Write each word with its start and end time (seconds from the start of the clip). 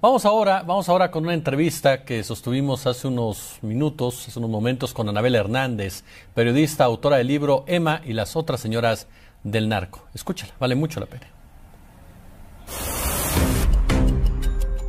Vamos 0.00 0.24
ahora, 0.24 0.62
vamos 0.62 0.88
ahora 0.88 1.10
con 1.10 1.24
una 1.24 1.34
entrevista 1.34 2.04
que 2.04 2.22
sostuvimos 2.22 2.86
hace 2.86 3.08
unos 3.08 3.58
minutos, 3.62 4.28
hace 4.28 4.38
unos 4.38 4.48
momentos 4.48 4.94
con 4.94 5.08
Anabel 5.08 5.34
Hernández, 5.34 6.04
periodista, 6.34 6.84
autora 6.84 7.16
del 7.16 7.26
libro 7.26 7.64
Emma 7.66 8.00
y 8.04 8.12
las 8.12 8.36
otras 8.36 8.60
señoras 8.60 9.08
del 9.42 9.68
narco. 9.68 10.06
Escúchala, 10.14 10.54
vale 10.60 10.76
mucho 10.76 11.00
la 11.00 11.06
pena. 11.06 11.26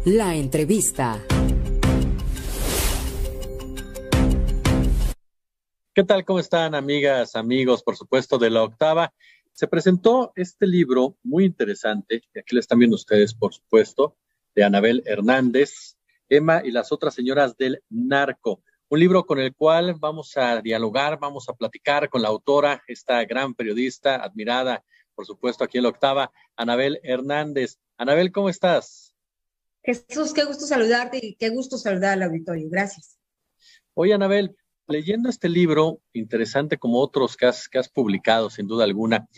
La 0.06 0.36
entrevista. 0.36 1.20
¿Qué 5.96 6.04
tal? 6.04 6.24
¿Cómo 6.24 6.38
están, 6.38 6.76
amigas, 6.76 7.36
amigos, 7.36 7.82
por 7.82 7.98
supuesto, 7.98 8.38
de 8.38 8.52
la 8.52 8.62
octava? 8.62 9.12
Se 9.54 9.68
presentó 9.68 10.34
este 10.36 10.68
libro 10.68 11.16
muy 11.24 11.46
interesante, 11.46 12.22
y 12.32 12.40
aquí 12.40 12.54
lo 12.54 12.60
están 12.60 12.78
viendo 12.78 12.96
ustedes, 12.96 13.34
por 13.34 13.56
supuesto, 13.56 14.16
de 14.60 14.66
Anabel 14.66 15.04
Hernández, 15.06 15.96
Emma 16.28 16.62
y 16.66 16.72
las 16.72 16.92
otras 16.92 17.14
señoras 17.14 17.56
del 17.56 17.82
narco. 17.90 18.62
Un 18.90 19.00
libro 19.00 19.26
con 19.26 19.40
el 19.40 19.56
cual 19.56 19.96
vamos 19.98 20.36
a 20.36 20.62
dialogar, 20.62 21.18
vamos 21.18 21.48
a 21.48 21.54
platicar 21.54 22.10
con 22.10 22.22
la 22.22 22.28
autora, 22.28 22.84
esta 22.86 23.24
gran 23.24 23.54
periodista, 23.54 24.16
admirada, 24.16 24.84
por 25.16 25.26
supuesto, 25.26 25.64
aquí 25.64 25.78
en 25.78 25.84
la 25.84 25.90
octava, 25.92 26.34
Anabel 26.58 27.00
Hernández. 27.04 27.78
Anabel, 27.98 28.34
¿cómo 28.34 28.50
estás? 28.50 29.16
Jesús, 29.82 30.34
qué 30.34 30.44
gusto 30.44 30.66
saludarte 30.66 31.26
y 31.26 31.36
qué 31.36 31.48
gusto 31.52 31.78
saludar 31.78 32.12
al 32.16 32.24
auditorio. 32.24 32.68
Gracias. 32.70 33.18
Oye, 33.94 34.14
Anabel, 34.14 34.58
leyendo 34.88 35.30
este 35.30 35.48
libro, 35.48 36.02
interesante 36.12 36.78
como 36.78 37.00
otros 37.00 37.38
que 37.38 37.46
has, 37.46 37.70
que 37.70 37.78
has 37.78 37.88
publicado, 37.88 38.50
sin 38.50 38.68
duda 38.68 38.84
alguna, 38.84 39.30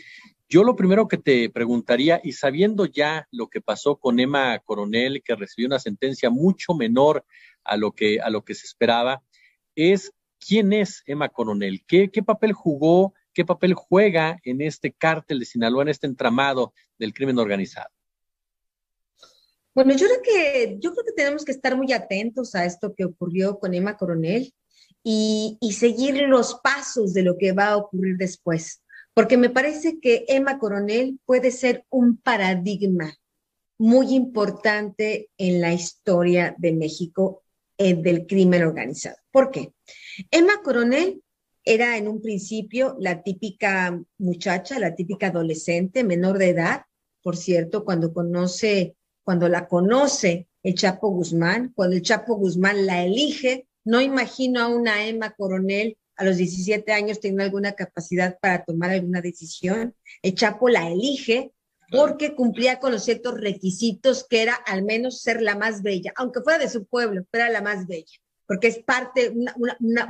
yo 0.52 0.66
lo 0.66 0.76
primero 0.76 1.08
que 1.08 1.18
te 1.18 1.50
preguntaría, 1.50 2.20
y 2.22 2.34
sabiendo 2.34 2.86
ya 2.86 3.26
lo 3.32 3.48
que 3.48 3.62
pasó 3.62 3.96
con 3.96 4.20
Emma 4.20 4.60
Coronel, 4.60 5.24
que 5.24 5.34
recibió 5.34 5.68
una 5.68 5.80
sentencia 5.80 6.30
mucho 6.30 6.74
menor 6.74 7.24
a 7.64 7.77
lo 7.77 7.94
que, 7.94 8.20
a 8.20 8.30
lo 8.30 8.44
que 8.44 8.54
se 8.54 8.66
esperaba, 8.66 9.24
es 9.76 10.12
quién 10.46 10.74
es 10.74 11.04
Emma 11.05 11.29
Coronel, 11.29 11.85
¿Qué, 11.88 12.10
papel 12.26 12.52
jugó, 12.52 13.13
qué 13.34 13.46
papel 13.46 13.74
juega 13.76 14.40
en 14.44 14.60
este 14.60 14.91
cártel 14.91 15.40
de 15.40 15.46
Sinaloa, 15.46 15.84
en 15.84 15.88
este 15.88 16.07
entramado 16.07 16.74
del 16.99 17.13
crimen 17.13 17.40
organizado. 17.40 17.88
Bueno, 19.74 19.94
yo 19.94 20.05
creo 20.05 20.22
que, 20.22 20.77
yo 20.82 20.91
creo 20.91 21.05
que 21.05 21.13
tenemos 21.13 21.46
que 21.46 21.54
estar 21.54 21.77
muy 21.77 21.94
atentos 21.94 22.55
a 22.55 22.66
esto 22.66 22.94
que 22.94 23.05
ocurrió 23.05 23.57
con 23.57 23.74
Emma 23.74 23.96
Coronel 23.96 24.54
y 25.02 25.57
seguir 25.72 26.22
los 26.27 26.55
pasos 26.55 27.13
de 27.13 27.24
lo 27.24 27.38
que 27.38 27.54
va 27.54 27.70
a 27.70 27.77
ocurrir 27.77 28.18
después 28.18 28.82
porque 29.22 29.38
me 29.38 29.52
parece 29.52 30.00
que 30.00 30.26
Emma 30.30 30.58
Coronel 30.58 31.20
puede 31.27 31.52
ser 31.52 31.86
un 31.91 32.18
paradigma 32.18 33.20
muy 33.78 34.16
importante 34.16 35.30
en 35.38 35.62
la 35.62 35.72
historia 35.74 36.55
de 36.58 36.74
México 36.74 37.44
del 37.78 38.26
crimen 38.26 38.63
organizado. 38.63 39.18
¿Por 39.30 39.52
qué? 39.52 39.74
Emma 40.32 40.63
Coronel 40.63 41.22
era 41.63 41.98
en 41.98 42.08
un 42.08 42.20
principio 42.20 42.96
la 43.00 43.22
típica 43.22 44.04
muchacha, 44.18 44.80
la 44.80 44.96
típica 44.96 45.28
adolescente 45.28 46.04
menor 46.04 46.40
de 46.40 46.50
edad, 46.50 46.82
por 47.22 47.38
cierto, 47.38 47.85
cuando 47.85 48.16
conoce, 48.16 48.96
cuando 49.24 49.48
la 49.50 49.68
conoce 49.68 50.48
el 50.63 50.74
Chapo 50.74 51.10
Guzmán, 51.10 51.74
cuando 51.76 51.96
el 51.96 52.02
Chapo 52.02 52.38
Guzmán 52.38 52.88
la 52.88 53.04
elige, 53.04 53.68
no 53.84 54.02
imagino 54.02 54.62
a 54.62 54.68
una 54.68 55.06
Emma 55.06 55.35
Coronel 55.35 55.96
a 56.22 56.24
los 56.24 56.38
17 56.38 56.91
años 56.91 57.20
tiene 57.20 57.44
alguna 57.44 57.72
capacidad 57.72 58.38
para 58.40 58.64
tomar 58.64 58.91
alguna 58.91 59.22
decisión. 59.22 59.96
El 60.22 60.36
Chapo 60.36 60.70
la 60.70 60.88
elige 60.88 61.52
porque 61.90 62.36
cumplía 62.36 62.80
con 62.80 62.91
los 62.91 63.04
ciertos 63.04 63.41
requisitos 63.41 64.28
que 64.30 64.44
era 64.44 64.53
al 64.53 64.84
menos 64.84 65.24
ser 65.24 65.41
la 65.41 65.56
más 65.56 65.81
bella, 65.81 66.13
aunque 66.16 66.41
fuera 66.41 66.59
de 66.59 66.69
su 66.69 66.86
pueblo, 66.86 67.25
pero 67.31 67.46
era 67.46 67.53
la 67.53 67.62
más 67.62 67.88
bella, 67.88 68.19
porque 68.46 68.68
es 68.68 68.78
parte, 68.84 69.30
una, 69.30 69.56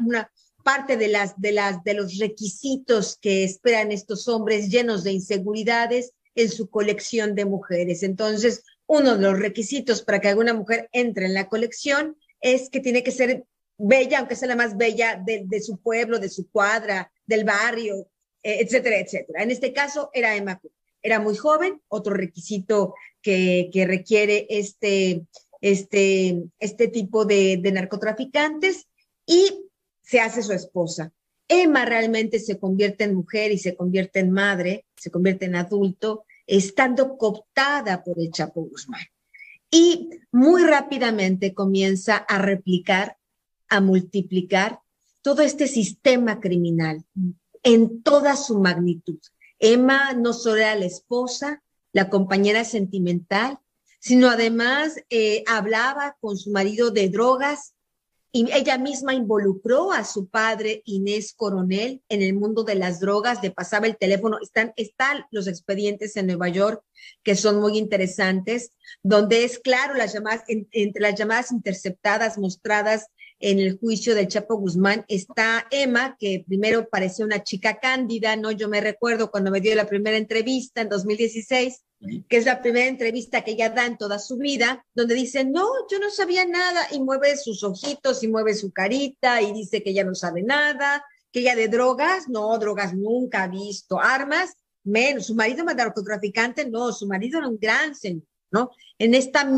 una, 0.06 0.32
parte 0.66 0.98
de, 0.98 1.08
las, 1.08 1.40
de, 1.40 1.54
las, 1.54 1.82
de 1.86 1.94
los 1.94 2.18
requisitos 2.18 3.18
que 3.20 3.46
esperan 3.46 3.94
estos 3.94 4.28
hombres 4.28 4.70
llenos 4.70 5.06
de 5.06 5.14
inseguridades 5.14 6.12
en 6.36 6.50
su 6.50 6.70
colección 6.70 7.36
de 7.36 7.46
mujeres. 7.46 8.04
Entonces, 8.04 8.64
uno 8.86 9.16
de 9.16 9.24
los 9.24 9.40
requisitos 9.40 10.02
para 10.02 10.20
que 10.20 10.28
alguna 10.28 10.54
mujer 10.54 10.90
entre 10.92 11.26
en 11.26 11.34
la 11.34 11.48
colección 11.48 12.18
es 12.42 12.70
que 12.70 12.82
tiene 12.82 13.02
que 13.02 13.12
ser 13.12 13.46
bella, 13.82 14.20
aunque 14.20 14.36
sea 14.36 14.48
la 14.48 14.56
más 14.56 14.78
bella 14.78 15.22
de, 15.26 15.62
su 15.62 15.78
pueblo, 15.78 16.20
de 16.20 16.30
su 16.30 16.50
cuadra, 16.50 17.12
del 17.26 17.44
barrio, 17.44 18.08
eh, 18.44 18.60
etcétera, 18.62 19.00
etcétera. 19.00 19.44
En 19.44 19.52
este 19.52 19.74
caso 19.74 20.10
era 20.14 20.36
Emma 20.36 20.62
Era 21.02 21.20
muy 21.20 21.36
joven, 21.36 21.82
otro 21.88 22.14
requisito 22.14 22.94
que, 23.22 23.70
requiere 23.88 24.48
este, 24.50 25.26
este, 25.62 26.44
este 26.60 26.88
tipo 26.88 27.26
de, 27.26 27.60
narcotraficantes, 27.72 28.88
y 29.26 29.70
se 30.02 30.20
hace 30.20 30.42
su 30.44 30.54
esposa. 30.54 31.12
Emma 31.48 31.86
realmente 31.86 32.40
se 32.40 32.60
convierte 32.60 33.04
en 33.04 33.16
mujer 33.16 33.52
y 33.52 33.58
se 33.58 33.76
convierte 33.76 34.20
en 34.20 34.32
madre, 34.32 34.86
se 34.96 35.12
convierte 35.12 35.46
en 35.46 35.56
adulto, 35.56 36.26
estando 36.48 37.18
cooptada 37.18 38.04
por 38.04 38.20
el 38.20 38.32
Chapo 38.32 38.62
Guzmán. 38.64 39.06
Y 39.70 40.10
muy 40.32 40.64
rápidamente 40.64 41.54
comienza 41.54 42.18
a 42.18 42.40
replicar 42.40 43.18
a 43.72 43.82
multiplicar 43.82 44.82
todo 45.24 45.42
este 45.42 45.68
sistema 45.68 46.40
criminal 46.40 47.04
en 47.64 48.04
toda 48.04 48.36
su 48.36 48.60
magnitud. 48.60 49.20
Emma 49.60 50.14
no 50.14 50.34
solo 50.34 50.58
era 50.58 50.76
la 50.76 50.86
esposa, 50.86 51.64
la 51.94 52.10
compañera 52.10 52.66
sentimental, 52.66 53.60
sino 54.00 54.30
además 54.30 54.98
eh, 55.10 55.44
hablaba 55.48 56.18
con 56.20 56.38
su 56.38 56.52
marido 56.52 56.92
de 56.92 57.10
drogas, 57.10 57.74
y 58.34 58.50
ella 58.54 58.78
misma 58.78 59.14
involucró 59.14 59.92
a 59.92 60.06
su 60.06 60.28
padre, 60.28 60.82
Inés 60.86 61.34
Coronel, 61.34 62.02
en 62.08 62.22
el 62.22 62.34
mundo 62.34 62.64
de 62.64 62.76
las 62.76 63.02
drogas, 63.02 63.44
le 63.44 63.52
pasaba 63.52 63.88
el 63.88 63.98
teléfono. 63.98 64.38
Están, 64.42 64.72
están 64.78 65.26
los 65.32 65.48
expedientes 65.48 66.16
en 66.16 66.28
Nueva 66.28 66.48
York 66.48 66.82
que 67.24 67.36
son 67.36 67.60
muy 67.60 67.78
interesantes, 67.78 68.72
donde 69.04 69.44
es 69.44 69.60
claro 69.60 69.96
las 69.96 70.14
llamadas, 70.14 70.44
entre 70.48 71.02
las 71.02 71.16
llamadas 71.16 71.52
interceptadas 71.52 72.38
mostradas 72.38 73.08
en 73.42 73.60
el 73.60 73.80
juicio 73.80 74.16
del 74.16 74.28
Chapo 74.28 74.56
Guzmán 74.56 75.04
está 75.08 75.68
Emma, 75.72 76.16
que 76.20 76.44
primero 76.48 76.88
parecía 76.88 77.26
una 77.26 77.44
chica 77.44 77.80
cándida, 77.80 78.36
¿no? 78.36 78.52
Yo 78.52 78.70
me 78.70 78.82
recuerdo 78.82 79.32
cuando 79.32 79.52
me 79.52 79.62
dio 79.62 79.76
la 79.76 79.88
primera 79.88 80.18
entrevista 80.18 80.82
en 80.82 80.90
2016, 80.90 81.82
que 82.30 82.38
es 82.38 82.46
la 82.46 82.62
primera 82.62 82.88
entrevista 82.88 83.44
que 83.44 83.52
ella 83.52 83.70
da 83.70 83.86
en 83.86 83.98
toda 83.98 84.20
su 84.20 84.38
vida, 84.38 84.86
donde 84.94 85.16
dice, 85.16 85.44
no, 85.44 85.68
yo 85.90 86.00
no 86.00 86.10
sabía 86.10 86.46
nada, 86.46 86.88
y 86.92 87.02
mueve 87.02 87.36
sus 87.38 87.64
ojitos 87.64 88.24
y 88.24 88.28
mueve 88.28 88.54
su 88.54 88.72
carita 88.72 89.42
y 89.42 89.52
dice 89.54 89.84
que 89.84 89.90
ella 89.90 90.04
no 90.04 90.16
sabe 90.16 90.44
nada, 90.44 91.04
que 91.32 91.40
ella 91.40 91.56
de 91.56 91.68
drogas, 91.68 92.30
no, 92.30 92.58
drogas 92.60 92.94
nunca 92.94 93.44
ha 93.44 93.48
visto, 93.48 94.00
armas, 94.00 94.56
menos, 94.84 95.28
su 95.28 95.36
marido 95.36 95.64
narcotraficante, 95.64 96.70
no, 96.70 96.92
su 96.92 97.08
marido 97.08 97.40
era 97.40 97.48
un 97.48 97.58
gran 97.60 97.96
señor, 97.96 98.24
¿no? 98.52 98.72
En 98.98 99.14
esta 99.14 99.50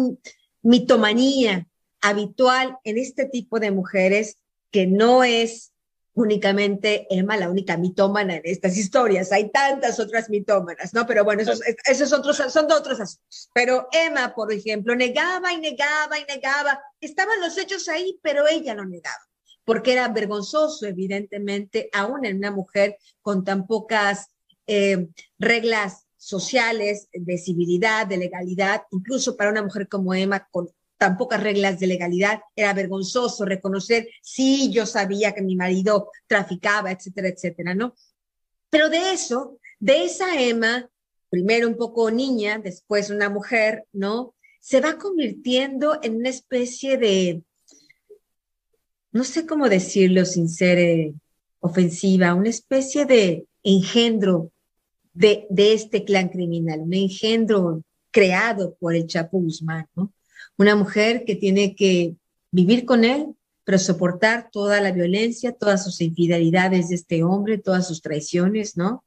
mitomanía 0.62 1.68
habitual 2.04 2.78
en 2.84 2.98
este 2.98 3.26
tipo 3.26 3.60
de 3.60 3.72
mujeres 3.72 4.38
que 4.72 4.86
no 4.86 5.24
es 5.24 5.74
únicamente 6.16 7.08
Emma 7.10 7.38
la 7.38 7.50
única 7.50 7.78
mitómana 7.78 8.36
en 8.36 8.42
estas 8.44 8.78
historias. 8.78 9.32
Hay 9.32 9.52
tantas 9.52 10.00
otras 10.00 10.30
mitómanas, 10.30 10.94
¿no? 10.94 11.08
Pero 11.08 11.24
bueno, 11.24 11.42
esos, 11.42 11.62
esos 11.86 12.14
otros, 12.14 12.38
son 12.52 12.68
de 12.68 12.76
otros 12.76 13.00
asuntos. 13.00 13.50
Pero 13.54 13.88
Emma, 13.92 14.36
por 14.36 14.52
ejemplo, 14.52 14.96
negaba 14.96 15.54
y 15.54 15.60
negaba 15.60 16.20
y 16.20 16.26
negaba. 16.26 16.80
Estaban 17.00 17.40
los 17.40 17.58
hechos 17.58 17.88
ahí, 17.88 18.20
pero 18.22 18.48
ella 18.48 18.76
no 18.76 18.86
negaba, 18.86 19.28
porque 19.64 19.94
era 19.94 20.08
vergonzoso, 20.10 20.86
evidentemente, 20.86 21.90
aún 21.94 22.26
en 22.26 22.38
una 22.38 22.52
mujer 22.52 22.98
con 23.22 23.44
tan 23.44 23.66
pocas 23.66 24.28
eh, 24.68 25.08
reglas 25.40 26.06
sociales, 26.18 27.08
de 27.12 27.38
civilidad, 27.38 28.08
de 28.08 28.18
legalidad, 28.18 28.84
incluso 28.92 29.36
para 29.36 29.52
una 29.52 29.64
mujer 29.64 29.88
como 29.88 30.14
Emma, 30.14 30.48
con 30.52 30.70
tan 31.04 31.18
pocas 31.18 31.44
reglas 31.44 31.82
de 31.82 31.88
legalidad, 31.88 32.40
era 32.56 32.74
vergonzoso 32.74 33.44
reconocer, 33.44 34.08
sí, 34.22 34.72
yo 34.72 34.86
sabía 34.86 35.34
que 35.34 35.42
mi 35.42 35.54
marido 35.54 36.10
traficaba, 36.28 36.94
etcétera, 36.94 37.28
etcétera, 37.28 37.76
¿no? 37.76 37.94
Pero 38.70 38.88
de 38.88 39.12
eso, 39.12 39.60
de 39.82 40.06
esa 40.06 40.40
Emma, 40.40 40.90
primero 41.30 41.68
un 41.68 41.76
poco 41.76 42.10
niña, 42.10 42.58
después 42.58 43.10
una 43.10 43.30
mujer, 43.30 43.84
¿no? 43.92 44.34
Se 44.62 44.80
va 44.80 44.98
convirtiendo 44.98 46.00
en 46.02 46.16
una 46.16 46.30
especie 46.30 46.98
de, 46.98 47.44
no 49.12 49.26
sé 49.26 49.46
cómo 49.46 49.68
decirlo 49.68 50.24
sin 50.24 50.48
ser 50.48 50.80
eh, 50.80 51.14
ofensiva, 51.60 52.34
una 52.34 52.50
especie 52.50 53.06
de 53.06 53.46
engendro 53.62 54.54
de, 55.12 55.48
de 55.50 55.74
este 55.74 56.06
clan 56.06 56.30
criminal, 56.30 56.80
un 56.80 56.94
engendro 56.94 57.82
creado 58.10 58.76
por 58.76 58.96
el 58.96 59.06
Chapo 59.06 59.40
Guzmán, 59.40 59.86
¿no? 59.96 60.14
Una 60.58 60.76
mujer 60.76 61.26
que 61.26 61.36
tiene 61.36 61.76
que 61.76 62.16
vivir 62.52 62.86
con 62.86 63.04
él, 63.04 63.36
pero 63.64 63.80
soportar 63.80 64.50
toda 64.52 64.82
la 64.82 64.92
violencia, 64.92 65.54
todas 65.54 65.84
sus 65.84 66.02
infidelidades 66.02 66.90
de 66.90 66.96
este 66.96 67.24
hombre, 67.24 67.58
todas 67.58 67.88
sus 67.88 68.02
traiciones, 68.02 68.78
¿no? 68.78 69.04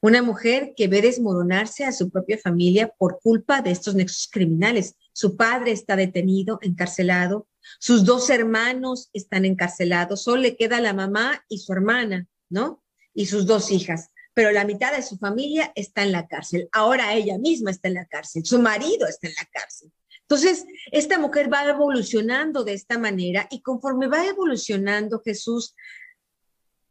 Una 0.00 0.22
mujer 0.22 0.74
que 0.76 0.88
ve 0.88 1.02
desmoronarse 1.02 1.84
a 1.84 1.92
su 1.92 2.10
propia 2.10 2.38
familia 2.38 2.92
por 2.96 3.20
culpa 3.20 3.60
de 3.60 3.72
estos 3.72 3.94
nexos 3.94 4.28
criminales. 4.30 4.94
su 5.12 5.36
padre 5.36 5.72
está 5.72 5.96
detenido, 5.96 6.60
encarcelado, 6.62 7.48
sus 7.80 8.04
dos 8.04 8.30
hermanos 8.30 9.10
están 9.12 9.44
encarcelados, 9.44 10.22
solo 10.22 10.42
le 10.42 10.56
queda 10.56 10.80
la 10.80 10.94
mamá 10.94 11.44
y 11.48 11.58
su 11.58 11.72
hermana, 11.72 12.28
¿no? 12.48 12.82
Y 13.12 13.26
sus 13.26 13.44
dos 13.44 13.72
hijas, 13.72 14.10
pero 14.32 14.52
la 14.52 14.64
mitad 14.64 14.94
de 14.94 15.02
su 15.02 15.18
familia 15.18 15.72
está 15.74 16.04
en 16.04 16.12
la 16.12 16.28
cárcel. 16.28 16.68
Ahora 16.70 17.14
ella 17.14 17.36
misma 17.36 17.72
está 17.72 17.88
en 17.88 17.94
la 17.94 18.06
cárcel, 18.06 18.46
su 18.46 18.60
marido 18.60 19.08
está 19.08 19.26
en 19.26 19.34
la 19.34 19.44
cárcel. 19.52 19.92
Entonces, 20.30 20.66
esta 20.92 21.18
mujer 21.18 21.50
va 21.50 21.64
evolucionando 21.64 22.62
de 22.62 22.74
esta 22.74 22.98
manera 22.98 23.48
y 23.50 23.62
conforme 23.62 24.08
va 24.08 24.26
evolucionando 24.26 25.22
Jesús, 25.24 25.74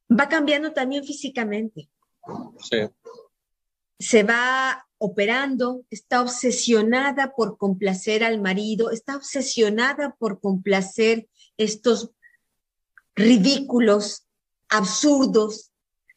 va 0.09 0.27
cambiando 0.27 0.73
también 0.73 1.03
físicamente. 1.03 1.87
Sí. 2.59 2.77
Se 3.99 4.23
va 4.23 4.87
operando, 4.97 5.85
está 5.91 6.23
obsesionada 6.23 7.35
por 7.35 7.59
complacer 7.59 8.23
al 8.23 8.41
marido, 8.41 8.89
está 8.89 9.15
obsesionada 9.15 10.15
por 10.17 10.41
complacer 10.41 11.29
estos 11.57 12.09
ridículos, 13.15 14.25
absurdos, 14.67 15.71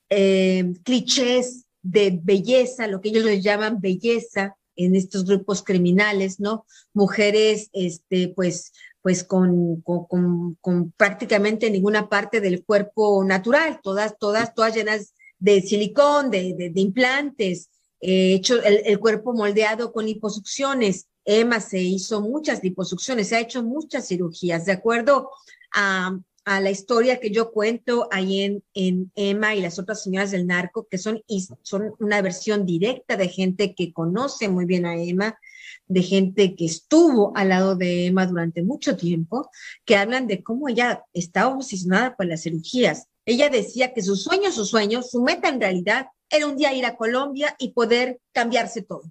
eh, 0.09 0.73
clichés 0.85 1.67
de 1.83 2.19
belleza, 2.23 2.87
lo 2.87 3.03
que 3.03 3.11
ellos 3.11 3.25
les 3.25 3.43
llaman 3.43 3.79
belleza 3.79 4.57
en 4.85 4.97
estos 4.97 5.25
grupos 5.25 5.63
criminales, 5.63 6.41
¿no? 6.41 6.67
Mujeres, 6.93 7.71
este, 7.73 8.29
pues, 8.29 8.73
pues 9.03 9.25
con, 9.25 9.83
con, 9.83 10.93
prácticamente 10.97 11.71
ninguna 11.71 12.09
parte 12.09 12.41
del 12.41 12.65
cuerpo 12.65 13.25
natural, 13.25 13.81
todas, 13.83 14.19
todas, 14.19 14.55
todas 14.55 14.75
llenas 14.75 15.15
de 15.39 15.63
silicón, 15.63 16.31
de, 16.31 16.55
de 16.73 16.81
implantes, 16.81 17.71
eh, 18.01 18.35
hecho 18.35 18.63
el, 18.63 18.99
cuerpo 18.99 19.35
moldeado 19.35 19.93
con 19.93 20.07
liposucciones. 20.07 21.07
Emma 21.25 21.61
se 21.61 21.83
hizo 21.83 22.23
muchas 22.23 22.63
liposucciones, 22.63 23.29
se 23.29 23.37
ha 23.37 23.41
hecho 23.41 23.63
muchas 23.63 24.09
cirugías, 24.09 24.65
de 24.65 24.73
acuerdo 24.73 25.31
a, 25.73 26.19
la 26.45 26.71
historia 26.71 27.21
que 27.21 27.31
yo 27.31 27.53
cuento 27.53 28.09
ahí 28.11 28.41
en, 28.41 28.65
en, 28.75 29.13
Emma 29.15 29.55
y 29.55 29.61
las 29.61 29.79
otras 29.79 30.03
señoras 30.03 30.31
del 30.31 30.47
narco, 30.47 30.89
que 30.89 30.99
son, 30.99 31.23
son 31.63 31.95
una 31.99 32.23
versión 32.23 32.67
directa 32.67 33.17
de 33.17 33.29
gente 33.29 33.75
que 33.75 33.93
conoce 33.93 34.49
muy 34.49 34.65
bien 34.65 34.87
a 34.87 35.01
Emma, 35.01 35.39
de 35.87 36.03
gente 36.03 36.57
que 36.57 36.65
estuvo 36.65 37.33
al 37.37 37.51
lado 37.51 37.77
de 37.77 38.07
Emma 38.07 38.27
durante 38.27 38.63
mucho 38.63 38.97
tiempo, 38.97 39.51
que 39.85 39.97
hablan 39.97 40.27
de 40.27 40.43
cómo 40.43 40.69
ella 40.69 41.05
estaba 41.13 41.55
obsesionada 41.55 42.17
por 42.17 42.27
las 42.27 42.43
cirugías. 42.43 43.07
Ella 43.27 43.49
decía 43.49 43.93
que 43.93 44.03
su 44.03 44.17
sueño, 44.17 44.51
su 44.51 44.65
sueño, 44.65 45.03
su 45.03 45.23
meta 45.23 45.49
en 45.49 45.61
realidad 45.61 46.07
era 46.29 46.47
un 46.47 46.57
día 46.57 46.73
ir 46.73 46.87
a 46.87 46.97
Colombia 46.97 47.55
y 47.59 47.73
poder 47.73 48.21
cambiarse 48.33 48.83
todo. 48.83 49.03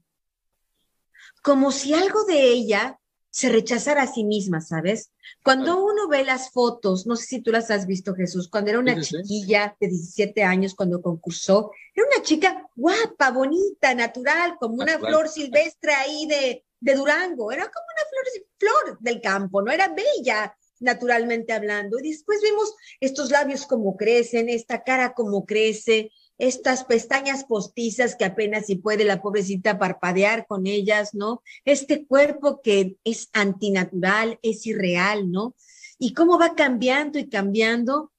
Como 1.41 1.71
si 1.71 1.93
algo 1.93 2.23
de 2.25 2.51
ella 2.51 2.99
se 3.31 3.49
rechazara 3.49 4.03
a 4.03 4.07
sí 4.07 4.23
misma, 4.23 4.61
¿sabes? 4.61 5.11
Cuando 5.43 5.83
uno 5.83 6.07
ve 6.07 6.23
las 6.23 6.51
fotos, 6.51 7.05
no 7.05 7.15
sé 7.15 7.25
si 7.25 7.41
tú 7.41 7.51
las 7.51 7.69
has 7.69 7.85
visto, 7.85 8.15
Jesús, 8.15 8.49
cuando 8.49 8.71
era 8.71 8.79
una 8.79 8.99
chiquilla 8.99 9.75
de 9.79 9.87
17 9.87 10.43
años, 10.43 10.75
cuando 10.75 11.01
concursó, 11.01 11.71
era 11.93 12.07
una 12.13 12.23
chica 12.23 12.67
guapa, 12.75 13.31
bonita, 13.31 13.93
natural, 13.93 14.57
como 14.59 14.75
una 14.75 14.97
flor 14.97 15.29
silvestre 15.29 15.93
ahí 15.93 16.25
de, 16.25 16.65
de 16.79 16.95
Durango, 16.95 17.51
era 17.51 17.63
como 17.63 17.85
una 17.85 18.09
flor, 18.09 18.47
flor 18.57 18.99
del 18.99 19.21
campo, 19.21 19.61
no 19.61 19.71
era 19.71 19.93
bella, 19.93 20.55
naturalmente 20.79 21.53
hablando. 21.53 21.99
Y 21.99 22.09
después 22.09 22.41
vemos 22.41 22.73
estos 22.99 23.31
labios 23.31 23.65
como 23.65 23.95
crecen, 23.95 24.49
esta 24.49 24.83
cara 24.83 25.13
como 25.13 25.45
crece, 25.45 26.11
estas 26.39 26.85
pestañas 26.85 27.43
postizas 27.43 28.15
que 28.15 28.23
apenas 28.25 28.65
si 28.65 28.75
puede 28.75 29.03
la 29.03 29.21
pobrecita 29.21 29.77
parpadear 29.77 30.47
con 30.47 30.67
ellas, 30.67 31.13
¿no? 31.13 31.43
Este 31.65 32.07
cuerpo 32.07 32.61
que 32.61 32.95
es 33.03 33.29
antinatural, 33.33 34.39
es 34.41 34.65
irreal, 34.65 35.29
¿no? 35.29 35.53
Y 35.99 36.13
cómo 36.13 36.39
va 36.39 36.55
cambiando 36.55 37.19
y 37.19 37.27
cambiando 37.27 38.11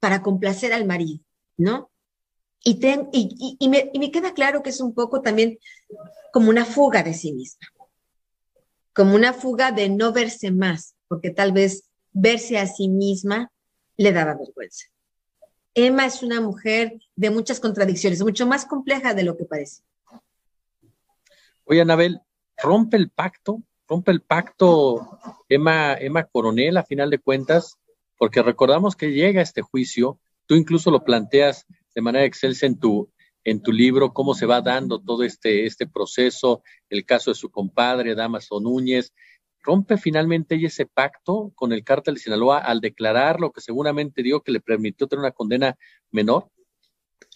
para 0.00 0.22
complacer 0.22 0.72
al 0.72 0.86
marido, 0.86 1.24
¿no? 1.56 1.90
Y, 2.64 2.80
me, 3.68 3.90
y 3.92 3.98
me 3.98 4.10
queda 4.10 4.34
claro 4.34 4.62
que 4.62 4.70
es 4.70 4.80
un 4.80 4.92
poco 4.92 5.22
también 5.22 5.58
como 6.32 6.50
una 6.50 6.64
fuga 6.64 7.04
de 7.04 7.14
sí 7.14 7.32
misma, 7.32 7.68
como 8.92 9.14
una 9.14 9.32
fuga 9.32 9.70
de 9.70 9.88
no 9.88 10.12
verse 10.12 10.50
más, 10.50 10.96
porque 11.06 11.30
tal 11.30 11.52
vez 11.52 11.84
verse 12.12 12.58
a 12.58 12.66
sí 12.66 12.88
misma 12.88 13.52
le 13.96 14.12
daba 14.12 14.34
vergüenza. 14.34 14.86
Emma 15.86 16.06
es 16.06 16.22
una 16.22 16.40
mujer 16.40 17.00
de 17.14 17.30
muchas 17.30 17.60
contradicciones, 17.60 18.20
mucho 18.22 18.46
más 18.46 18.66
compleja 18.66 19.14
de 19.14 19.22
lo 19.22 19.36
que 19.36 19.44
parece. 19.44 19.82
Oye, 21.64 21.80
Anabel, 21.80 22.20
rompe 22.56 22.96
el 22.96 23.10
pacto, 23.10 23.62
rompe 23.86 24.10
el 24.10 24.22
pacto 24.22 25.18
Emma, 25.48 25.94
Emma 25.94 26.24
Coronel 26.24 26.76
a 26.76 26.82
final 26.82 27.10
de 27.10 27.18
cuentas, 27.18 27.78
porque 28.16 28.42
recordamos 28.42 28.96
que 28.96 29.12
llega 29.12 29.40
este 29.40 29.62
juicio, 29.62 30.18
tú 30.46 30.56
incluso 30.56 30.90
lo 30.90 31.04
planteas 31.04 31.66
de 31.94 32.00
manera 32.00 32.24
excelsa 32.24 32.66
en 32.66 32.78
tu, 32.78 33.12
en 33.44 33.62
tu 33.62 33.70
libro, 33.70 34.12
cómo 34.12 34.34
se 34.34 34.46
va 34.46 34.60
dando 34.60 35.00
todo 35.00 35.22
este, 35.22 35.66
este 35.66 35.86
proceso, 35.86 36.62
el 36.90 37.04
caso 37.04 37.30
de 37.30 37.36
su 37.36 37.50
compadre, 37.50 38.14
Damaso 38.14 38.60
Núñez, 38.60 39.12
rompe 39.68 39.98
finalmente 39.98 40.54
ella 40.54 40.68
ese 40.68 40.86
pacto 40.86 41.52
con 41.54 41.74
el 41.74 41.84
cártel 41.84 42.14
de 42.14 42.20
Sinaloa 42.20 42.58
al 42.58 42.80
declarar 42.80 43.38
lo 43.38 43.52
que 43.52 43.60
seguramente 43.60 44.22
dio 44.22 44.42
que 44.42 44.52
le 44.52 44.60
permitió 44.60 45.06
tener 45.06 45.20
una 45.20 45.32
condena 45.32 45.76
menor? 46.10 46.50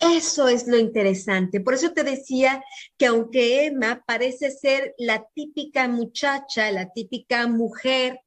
Eso 0.00 0.48
es 0.48 0.66
lo 0.66 0.78
interesante. 0.78 1.60
Por 1.60 1.74
eso 1.74 1.92
te 1.92 2.04
decía 2.04 2.64
que 2.96 3.06
aunque 3.06 3.66
Emma 3.66 4.02
parece 4.06 4.50
ser 4.50 4.94
la 4.96 5.26
típica 5.34 5.86
muchacha, 5.88 6.72
la 6.72 6.90
típica 6.90 7.46
mujer 7.46 8.20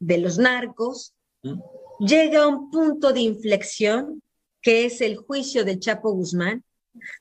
de 0.00 0.18
los 0.18 0.38
narcos, 0.38 1.14
¿Mm? 1.44 1.60
llega 2.00 2.42
a 2.42 2.48
un 2.48 2.70
punto 2.72 3.12
de 3.12 3.20
inflexión 3.20 4.20
que 4.60 4.84
es 4.86 5.00
el 5.00 5.16
juicio 5.16 5.64
del 5.64 5.78
Chapo 5.78 6.10
Guzmán, 6.12 6.64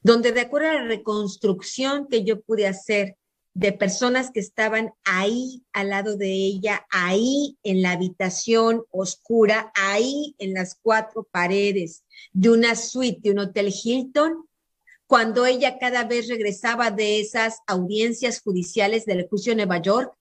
donde 0.02 0.32
de 0.32 0.42
acuerdo 0.42 0.70
a 0.70 0.74
la 0.74 0.84
reconstrucción 0.86 2.08
que 2.08 2.24
yo 2.24 2.42
pude 2.42 2.66
hacer 2.68 3.18
de 3.54 3.74
personas 3.74 4.32
que 4.32 4.40
estaban 4.40 4.94
ahí 5.04 5.64
al 5.74 5.90
lado 5.90 6.16
de 6.16 6.32
ella, 6.32 6.86
ahí 6.90 7.58
en 7.64 7.82
la 7.82 7.92
habitación 7.92 8.84
oscura, 8.92 9.72
ahí 9.76 10.36
en 10.38 10.54
las 10.54 10.76
cuatro 10.82 11.28
paredes 11.30 12.04
de 12.32 12.50
una 12.50 12.76
suite 12.76 13.20
de 13.22 13.32
un 13.32 13.40
hotel 13.40 13.74
Hilton, 13.74 14.48
cuando 15.06 15.46
ella 15.46 15.78
cada 15.78 16.06
vez 16.06 16.30
regresaba 16.30 16.90
de 16.92 17.20
esas 17.20 17.60
audiencias 17.68 18.42
judiciales 18.42 19.06
del 19.06 19.28
juicio 19.28 19.52
de 19.52 19.58
Nueva 19.58 19.82
York, 19.82 20.14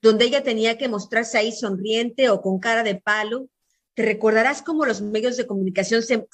donde 0.00 0.26
ella 0.26 0.44
tenía 0.44 0.78
que 0.78 0.88
mostrarse 0.88 1.38
ahí 1.38 1.50
sonriente 1.50 2.30
o 2.30 2.40
con 2.40 2.60
cara 2.60 2.84
de 2.84 2.94
palo, 2.94 3.48
te 3.96 4.04
recordarás 4.04 4.60
cómo 4.60 4.84
los 4.84 5.00
medios 5.00 5.38
de 5.38 5.46
comunicación 5.46 6.02
se, 6.02 6.28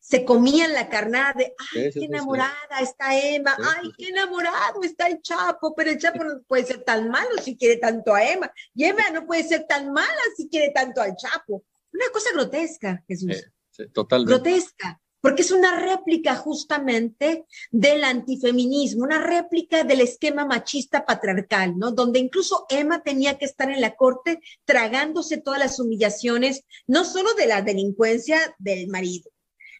se, 0.00 0.24
comían 0.24 0.72
la 0.72 0.88
carnada 0.88 1.34
de, 1.36 1.54
ay, 1.74 1.90
qué 1.92 2.06
enamorada 2.06 2.80
está 2.80 3.14
Emma, 3.14 3.54
ay, 3.58 3.92
qué 3.98 4.08
enamorado 4.08 4.82
está 4.82 5.08
el 5.08 5.20
Chapo, 5.20 5.74
pero 5.74 5.90
el 5.90 5.98
Chapo 5.98 6.24
no 6.24 6.40
puede 6.48 6.64
ser 6.64 6.82
tan 6.84 7.10
malo 7.10 7.36
si 7.42 7.54
quiere 7.58 7.76
tanto 7.76 8.14
a 8.14 8.24
Emma, 8.24 8.50
y 8.74 8.84
Emma 8.84 9.10
no 9.12 9.26
puede 9.26 9.44
ser 9.44 9.66
tan 9.66 9.92
mala 9.92 10.22
si 10.38 10.48
quiere 10.48 10.70
tanto 10.70 11.02
al 11.02 11.14
Chapo. 11.14 11.62
Una 11.92 12.08
cosa 12.10 12.30
grotesca, 12.32 13.04
Jesús. 13.06 13.44
totalmente. 13.92 14.32
Grotesca 14.32 15.01
porque 15.22 15.42
es 15.42 15.52
una 15.52 15.78
réplica 15.78 16.34
justamente 16.34 17.46
del 17.70 18.04
antifeminismo, 18.04 19.04
una 19.04 19.22
réplica 19.22 19.84
del 19.84 20.00
esquema 20.00 20.44
machista 20.44 21.06
patriarcal, 21.06 21.78
¿no? 21.78 21.92
Donde 21.92 22.18
incluso 22.18 22.66
Emma 22.68 23.02
tenía 23.02 23.38
que 23.38 23.44
estar 23.44 23.70
en 23.70 23.80
la 23.80 23.94
corte 23.94 24.40
tragándose 24.64 25.38
todas 25.38 25.60
las 25.60 25.78
humillaciones, 25.78 26.64
no 26.88 27.04
solo 27.04 27.32
de 27.34 27.46
la 27.46 27.62
delincuencia 27.62 28.54
del 28.58 28.88
marido, 28.88 29.30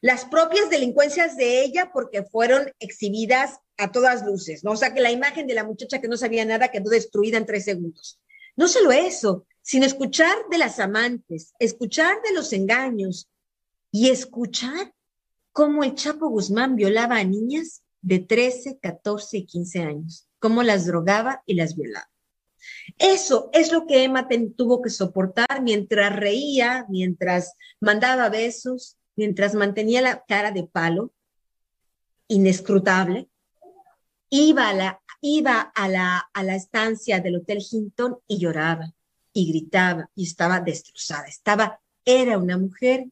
las 0.01 0.25
propias 0.25 0.71
delincuencias 0.71 1.37
de 1.37 1.65
ella 1.65 1.91
porque 1.93 2.23
fueron 2.23 2.73
exhibidas 2.79 3.59
a 3.79 3.91
todas 3.91 4.25
luces, 4.25 4.63
¿no? 4.63 4.73
O 4.73 4.77
sea 4.77 4.95
que 4.95 5.01
la 5.01 5.11
imagen 5.11 5.49
de 5.49 5.55
la 5.55 5.65
muchacha 5.65 6.01
que 6.01 6.09
no 6.09 6.17
sabía 6.17 6.45
nada 6.45 6.71
quedó 6.71 6.89
destruida 6.89 7.37
en 7.37 7.47
tres 7.47 7.65
segundos. 7.65 8.21
No 8.55 8.69
solo 8.69 8.93
eso, 8.93 9.47
sino 9.61 9.87
escuchar 9.87 10.37
de 10.51 10.59
las 10.59 10.79
amantes, 10.79 11.53
escuchar 11.59 12.23
de 12.23 12.33
los 12.33 12.53
engaños 12.53 13.29
y 13.91 14.11
escuchar 14.11 14.93
cómo 15.53 15.85
el 15.85 15.95
Chapo 15.95 16.29
Guzmán 16.29 16.77
violaba 16.77 17.19
a 17.19 17.25
niñas 17.25 17.83
de 18.01 18.19
13, 18.19 18.79
14 18.81 19.39
y 19.39 19.47
15 19.47 19.83
años, 19.83 20.29
cómo 20.39 20.63
las 20.63 20.87
drogaba 20.87 21.43
y 21.47 21.55
las 21.55 21.77
violaba. 21.77 22.11
Eso 22.99 23.51
es 23.53 23.73
lo 23.73 23.87
que 23.87 24.05
Emma 24.05 24.29
tuvo 24.57 24.83
que 24.83 24.91
soportar 24.91 25.63
mientras 25.63 26.15
reía, 26.15 26.87
mientras 26.89 27.55
mandaba 27.81 28.29
besos, 28.29 28.97
mientras 29.17 29.55
mantenía 29.55 30.01
la 30.01 30.25
cara 30.25 30.51
de 30.51 30.65
palo, 30.65 31.13
inescrutable. 32.29 33.29
Iba 34.31 34.69
a 34.69 34.75
la, 34.75 35.03
iba 35.21 35.61
a 35.61 35.89
la, 35.89 36.31
a 36.33 36.43
la 36.43 36.55
estancia 36.55 37.21
del 37.21 37.37
Hotel 37.37 37.63
Hinton 37.69 38.19
y 38.27 38.39
lloraba 38.39 38.95
y 39.33 39.49
gritaba 39.49 40.11
y 40.15 40.25
estaba 40.25 40.61
destrozada. 40.61 41.27
Estaba, 41.27 41.81
era 42.05 42.39
una 42.39 42.57
mujer 42.57 43.07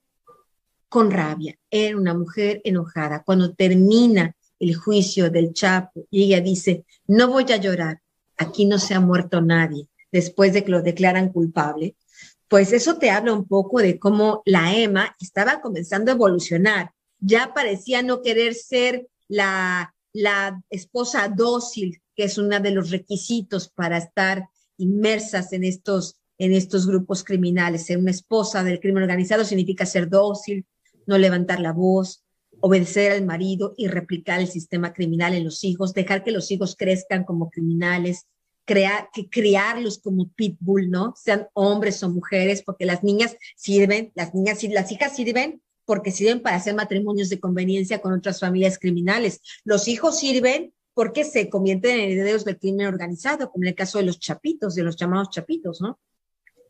con 0.91 1.11
rabia, 1.11 1.57
era 1.71 1.97
una 1.97 2.15
mujer 2.15 2.61
enojada. 2.65 3.23
Cuando 3.25 3.55
termina 3.55 4.37
el 4.59 4.75
juicio 4.75 5.31
del 5.31 5.55
Chapo 5.55 6.07
y 6.11 6.25
ella 6.25 6.41
dice, 6.41 6.85
no 7.07 7.29
voy 7.29 7.45
a 7.53 7.57
llorar, 7.57 8.03
aquí 8.37 8.67
no 8.67 8.79
se 8.79 8.95
ha 8.95 9.01
muerto 9.01 9.41
nadie, 9.41 9.89
después 10.11 10.53
de 10.53 10.65
que 10.65 10.73
lo 10.73 10.83
declaran 10.83 11.33
culpable, 11.33 11.95
pues 12.49 12.73
eso 12.73 12.99
te 12.99 13.11
habla 13.11 13.33
un 13.33 13.47
poco 13.47 13.79
de 13.79 14.01
cómo 14.01 14.43
la 14.45 14.75
Emma 14.75 15.15
estaba 15.21 15.61
comenzando 15.61 16.11
a 16.11 16.15
evolucionar. 16.15 16.91
Ya 17.21 17.55
parecía 17.55 18.03
no 18.03 18.21
querer 18.21 18.55
ser 18.55 19.07
la, 19.29 19.95
la 20.13 20.61
esposa 20.71 21.29
dócil, 21.29 22.03
que 22.17 22.25
es 22.25 22.37
uno 22.37 22.59
de 22.59 22.73
los 22.73 22.91
requisitos 22.91 23.69
para 23.69 23.99
estar 23.99 24.49
inmersas 24.77 25.53
en 25.53 25.63
estos, 25.63 26.17
en 26.39 26.53
estos 26.53 26.89
grupos 26.89 27.23
criminales. 27.23 27.87
Ser 27.87 27.99
una 27.99 28.11
esposa 28.11 28.65
del 28.65 28.81
crimen 28.81 29.05
organizado 29.05 29.45
significa 29.45 29.87
ser 29.87 30.09
dócil, 30.09 30.67
no 31.07 31.19
levantar 31.19 31.61
la 31.61 31.73
voz, 31.73 32.25
obedecer 32.61 33.13
al 33.13 33.25
marido 33.25 33.75
y 33.77 33.89
replicar 33.89 34.41
el 34.41 34.49
sistema 34.49 34.93
criminal 34.93 35.35
en 35.35 35.45
los 35.45 35.65
hijos, 35.65 35.95
dejar 35.95 36.23
que 36.23 36.31
los 36.31 36.51
hijos 36.51 36.77
crezcan 36.77 37.25
como 37.25 37.51
criminales, 37.51 38.27
crear, 38.65 39.09
que 39.13 39.29
criarlos 39.29 39.99
como 39.99 40.29
pitbull, 40.29 40.91
¿no? 40.91 41.15
Sean 41.17 41.49
hombres 41.55 42.03
o 42.03 42.11
mujeres, 42.11 42.63
porque 42.63 42.87
las 42.87 43.03
niñas 43.03 43.37
sirven, 43.57 44.13
las 44.15 44.35
niñas 44.35 44.63
y 44.63 44.69
las 44.69 44.93
hijas 44.93 45.17
sirven 45.17 45.63
porque 45.85 46.13
sirven 46.13 46.41
para 46.41 46.55
hacer 46.55 46.77
matrimonios 46.77 47.31
de 47.31 47.41
conveniencia 47.41 48.01
con 48.01 48.13
otras 48.13 48.39
familias 48.39 48.79
criminales. 48.79 49.41
Los 49.65 49.89
hijos 49.89 50.21
sirven 50.21 50.73
porque 50.95 51.25
se 51.25 51.49
convierten 51.49 51.99
en 51.99 52.11
herederos 52.13 52.45
del 52.45 52.61
crimen 52.61 52.87
organizado, 52.87 53.51
como 53.51 53.65
en 53.65 53.71
el 53.71 53.75
caso 53.75 53.99
de 53.99 54.05
los 54.05 54.21
chapitos, 54.21 54.77
de 54.77 54.85
los 54.85 54.95
llamados 54.95 55.31
chapitos, 55.31 55.81
¿no? 55.81 55.99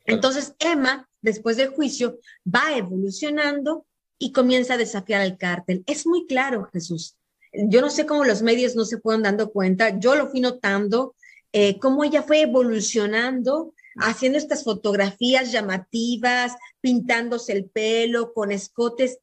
Entonces, 0.07 0.55
Emma, 0.59 1.07
después 1.21 1.59
del 1.59 1.69
juicio, 1.69 2.19
va 2.47 2.79
evolucionando 2.79 3.85
y 4.23 4.33
comienza 4.33 4.75
a 4.75 4.77
desafiar 4.77 5.23
al 5.23 5.39
cártel. 5.39 5.83
Es 5.87 6.07
muy 6.07 6.27
claro, 6.27 6.69
Jesús. 6.73 7.17
Yo 7.53 7.81
no 7.81 7.89
sé 7.89 8.07
cómo 8.07 8.25
los 8.25 8.43
medios 8.43 8.77
no 8.77 8.85
se 8.85 8.99
pueden 8.99 9.23
dando 9.23 9.51
cuenta. 9.51 9.99
Yo 9.99 10.15
lo 10.15 10.29
fui 10.29 10.41
notando, 10.41 11.17
eh, 11.53 11.79
cómo 11.81 12.05
ella 12.05 12.23
fue 12.23 12.43
evolucionando, 12.43 13.75
haciendo 13.97 14.39
estas 14.39 14.63
fotografías 14.63 15.51
llamativas, 15.51 16.53
pintándose 16.83 17.53
el 17.55 17.65
pelo 17.65 18.35
con 18.35 18.53
escotes. 18.53 19.19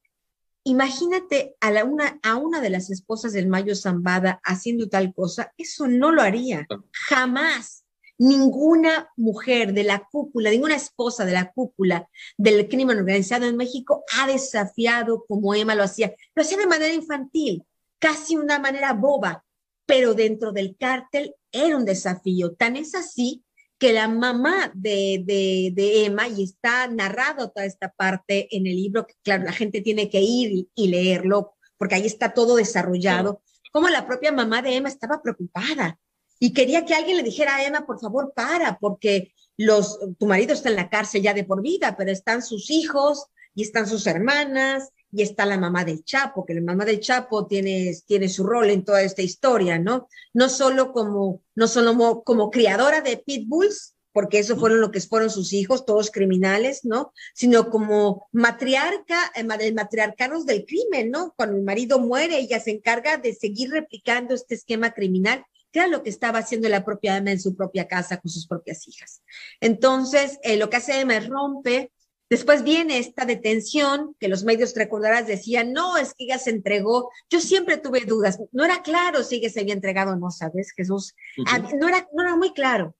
Imagínate 0.63 1.55
a, 1.61 1.71
la 1.71 1.85
una, 1.85 2.19
a 2.23 2.35
una 2.35 2.59
de 2.59 2.71
las 2.71 2.89
esposas 2.89 3.33
del 3.33 3.47
Mayo 3.47 3.75
Zambada 3.75 4.41
haciendo 4.43 4.89
tal 4.89 5.13
cosa, 5.13 5.53
eso 5.57 5.87
no 5.87 6.11
lo 6.11 6.23
haría, 6.23 6.67
jamás. 6.91 7.85
Ninguna 8.19 9.09
mujer 9.15 9.73
de 9.73 9.83
la 9.83 10.07
cúpula, 10.11 10.49
ninguna 10.49 10.75
esposa 10.75 11.23
de 11.25 11.33
la 11.33 11.51
cúpula 11.51 12.09
del 12.37 12.67
crimen 12.67 12.97
organizado 12.97 13.45
en 13.45 13.57
México 13.57 14.03
ha 14.17 14.27
desafiado 14.27 15.25
como 15.27 15.53
Emma 15.53 15.75
lo 15.75 15.83
hacía. 15.83 16.15
Lo 16.33 16.41
hacía 16.41 16.57
de 16.57 16.65
manera 16.65 16.93
infantil, 16.93 17.63
casi 17.99 18.35
una 18.35 18.59
manera 18.59 18.93
boba, 18.93 19.45
pero 19.85 20.13
dentro 20.13 20.51
del 20.51 20.75
cártel 20.77 21.35
era 21.51 21.77
un 21.77 21.85
desafío. 21.85 22.53
Tan 22.53 22.75
es 22.75 22.95
así 22.95 23.43
que 23.77 23.93
la 23.93 24.07
mamá 24.07 24.71
de, 24.73 25.21
de, 25.23 26.05
Emma, 26.05 26.27
y 26.27 26.43
está 26.43 26.87
narrado 26.87 27.51
toda 27.51 27.65
esta 27.65 27.89
parte 27.89 28.47
en 28.55 28.65
el 28.65 28.75
libro, 28.75 29.05
que 29.05 29.13
claro, 29.23 29.43
la 29.43 29.51
gente 29.51 29.81
tiene 29.81 30.09
que 30.09 30.21
ir 30.21 30.67
y, 30.73 30.87
leerlo, 30.87 31.53
porque 31.77 31.95
ahí 31.95 32.05
está 32.05 32.33
todo 32.33 32.55
desarrollado, 32.55 33.41
como 33.71 33.89
la 33.89 34.07
propia 34.07 34.31
mamá 34.31 34.61
de 34.61 34.75
Emma 34.75 34.89
estaba 34.89 35.21
preocupada 35.21 35.99
y 36.39 36.53
quería 36.53 36.85
que 36.85 36.93
alguien 36.93 37.17
le 37.17 37.23
dijera 37.23 37.55
a 37.55 37.65
Emma, 37.65 37.85
por 37.85 37.99
favor, 37.99 38.33
para, 38.35 38.77
porque 38.79 39.33
los, 39.57 39.99
tu 40.19 40.27
marido 40.27 40.53
está 40.53 40.69
en 40.69 40.75
la 40.75 40.89
cárcel 40.89 41.21
ya 41.21 41.33
de 41.33 41.43
por 41.43 41.61
vida, 41.61 41.95
pero 41.97 42.11
están 42.11 42.43
sus 42.43 42.69
hijos 42.69 43.25
y 43.55 43.63
están 43.63 43.87
sus 43.87 44.05
hermanas 44.05 44.89
y 45.11 45.23
está 45.23 45.45
la 45.45 45.57
mamá 45.57 45.83
del 45.83 46.03
Chapo, 46.03 46.45
que 46.45 46.53
la 46.53 46.61
mamá 46.61 46.85
del 46.85 46.99
Chapo 46.99 47.47
tiene, 47.47 47.95
tiene 48.05 48.29
su 48.29 48.43
rol 48.43 48.69
en 48.69 48.83
toda 48.83 49.01
esta 49.01 49.21
historia, 49.21 49.79
¿no? 49.79 50.07
No 50.33 50.49
solo 50.49 50.91
como, 50.91 51.41
no 51.55 51.67
solo 51.67 52.23
como, 52.23 52.51
criadora 52.51 53.01
de 53.01 53.17
pitbulls, 53.17 53.95
porque 54.11 54.39
eso 54.39 54.57
fueron 54.57 54.81
lo 54.81 54.91
que 54.91 54.99
fueron 54.99 55.29
sus 55.29 55.53
hijos, 55.53 55.85
todos 55.85 56.11
criminales, 56.11 56.83
¿no? 56.83 57.13
Sino 57.33 57.69
como 57.69 58.27
matriarca, 58.31 59.31
eh, 59.35 59.71
matriarcanos 59.73 60.45
del 60.45 60.65
crimen, 60.65 61.11
¿no? 61.11 61.33
Cuando 61.37 61.55
el 61.55 61.63
marido 61.63 61.99
muere, 61.99 62.39
ella 62.39 62.59
se 62.59 62.71
encarga 62.71 63.17
de 63.17 63.33
seguir 63.33 63.71
replicando 63.71 64.33
este 64.35 64.55
esquema 64.55 64.91
criminal 64.91 65.45
que 65.71 65.79
era 65.79 65.87
lo 65.87 66.03
que 66.03 66.09
estaba 66.09 66.39
haciendo 66.39 66.69
la 66.69 66.85
propia 66.85 67.17
Emma 67.17 67.31
en 67.31 67.39
su 67.39 67.55
propia 67.55 67.87
casa 67.87 68.17
con 68.17 68.29
sus 68.29 68.47
propias 68.47 68.87
hijas. 68.87 69.21
Entonces, 69.59 70.39
eh, 70.43 70.57
lo 70.57 70.69
que 70.69 70.77
hace 70.77 70.99
Emma 70.99 71.17
es 71.17 71.27
rompe. 71.27 71.91
Después 72.29 72.63
viene 72.63 72.97
esta 72.97 73.25
detención 73.25 74.15
que 74.19 74.27
los 74.27 74.43
medios 74.43 74.75
recordarás 74.75 75.27
decían, 75.27 75.71
no, 75.71 75.97
es 75.97 76.13
que 76.13 76.25
ella 76.25 76.39
se 76.39 76.49
entregó. 76.49 77.09
Yo 77.29 77.39
siempre 77.39 77.77
tuve 77.77 78.01
dudas. 78.01 78.39
No 78.51 78.65
era 78.65 78.81
claro 78.81 79.23
si 79.23 79.35
ella 79.35 79.49
se 79.49 79.61
había 79.61 79.73
entregado 79.73 80.13
o 80.13 80.17
no, 80.17 80.29
¿sabes, 80.29 80.71
Jesús? 80.71 81.15
Ah, 81.47 81.59
no, 81.59 81.87
era, 81.87 82.07
no 82.13 82.23
era 82.23 82.35
muy 82.35 82.53
claro. 82.53 82.95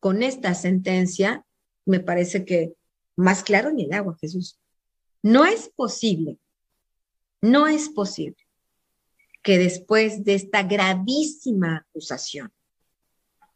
Con 0.00 0.22
esta 0.22 0.54
sentencia, 0.54 1.44
me 1.84 2.00
parece 2.00 2.44
que 2.44 2.74
más 3.16 3.42
claro 3.42 3.70
ni 3.70 3.84
el 3.84 3.92
agua, 3.92 4.16
Jesús. 4.20 4.58
No 5.22 5.44
es 5.44 5.70
posible, 5.74 6.38
no 7.40 7.66
es 7.66 7.88
posible 7.88 8.43
que 9.44 9.58
después 9.58 10.24
de 10.24 10.34
esta 10.34 10.62
gravísima 10.62 11.86
acusación, 11.88 12.50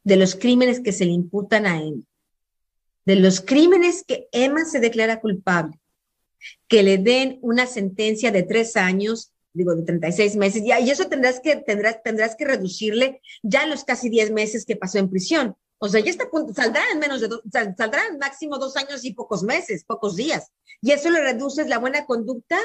de 0.05 0.17
los 0.17 0.37
crímenes 0.37 0.81
que 0.81 0.93
se 0.93 1.07
le 1.07 1.13
imputan 1.13 1.67
a 1.67 1.83
Emma, 1.83 2.03
de 3.07 3.17
los 3.17 3.41
crímenes 3.41 4.05
que 4.07 4.29
Emma 4.31 4.67
se 4.67 4.81
declara 4.81 5.19
culpable, 5.19 5.81
que 6.69 6.83
le 6.83 6.99
den 6.99 7.39
una 7.41 7.67
sentencia 7.67 8.31
de 8.31 8.43
tres 8.43 8.77
años, 8.77 9.33
digo, 9.55 9.75
de 9.75 9.83
36 9.83 10.37
meses, 10.37 10.63
y, 10.63 10.71
eso 10.71 11.09
tendrás 11.09 11.41
que, 11.41 11.57
tendrás, 11.57 12.03
tendrás 12.03 12.37
que 12.37 12.45
reducirle 12.45 13.23
ya 13.43 13.67
los 13.67 13.85
casi 13.85 14.11
10 14.11 14.31
meses 14.33 14.67
que 14.67 14.77
pasó 14.77 14.99
en 14.99 15.09
prisión. 15.09 15.57
O 15.79 15.89
sea, 15.89 16.01
ya 16.01 16.11
está, 16.11 16.29
saldrá 16.55 16.83
en 16.93 16.99
menos 16.99 17.23
de, 17.23 17.29
saldrá 17.51 18.07
en 18.11 18.19
máximo 18.19 18.59
dos 18.59 18.77
años 18.77 19.07
y 19.07 19.15
pocos 19.15 19.43
meses, 19.43 19.85
pocos 19.85 20.17
días. 20.17 20.53
Y 20.83 20.91
eso 20.91 21.09
le 21.09 21.23
reduces 21.23 21.67
la 21.67 21.79
buena 21.79 22.05
conducta 22.05 22.59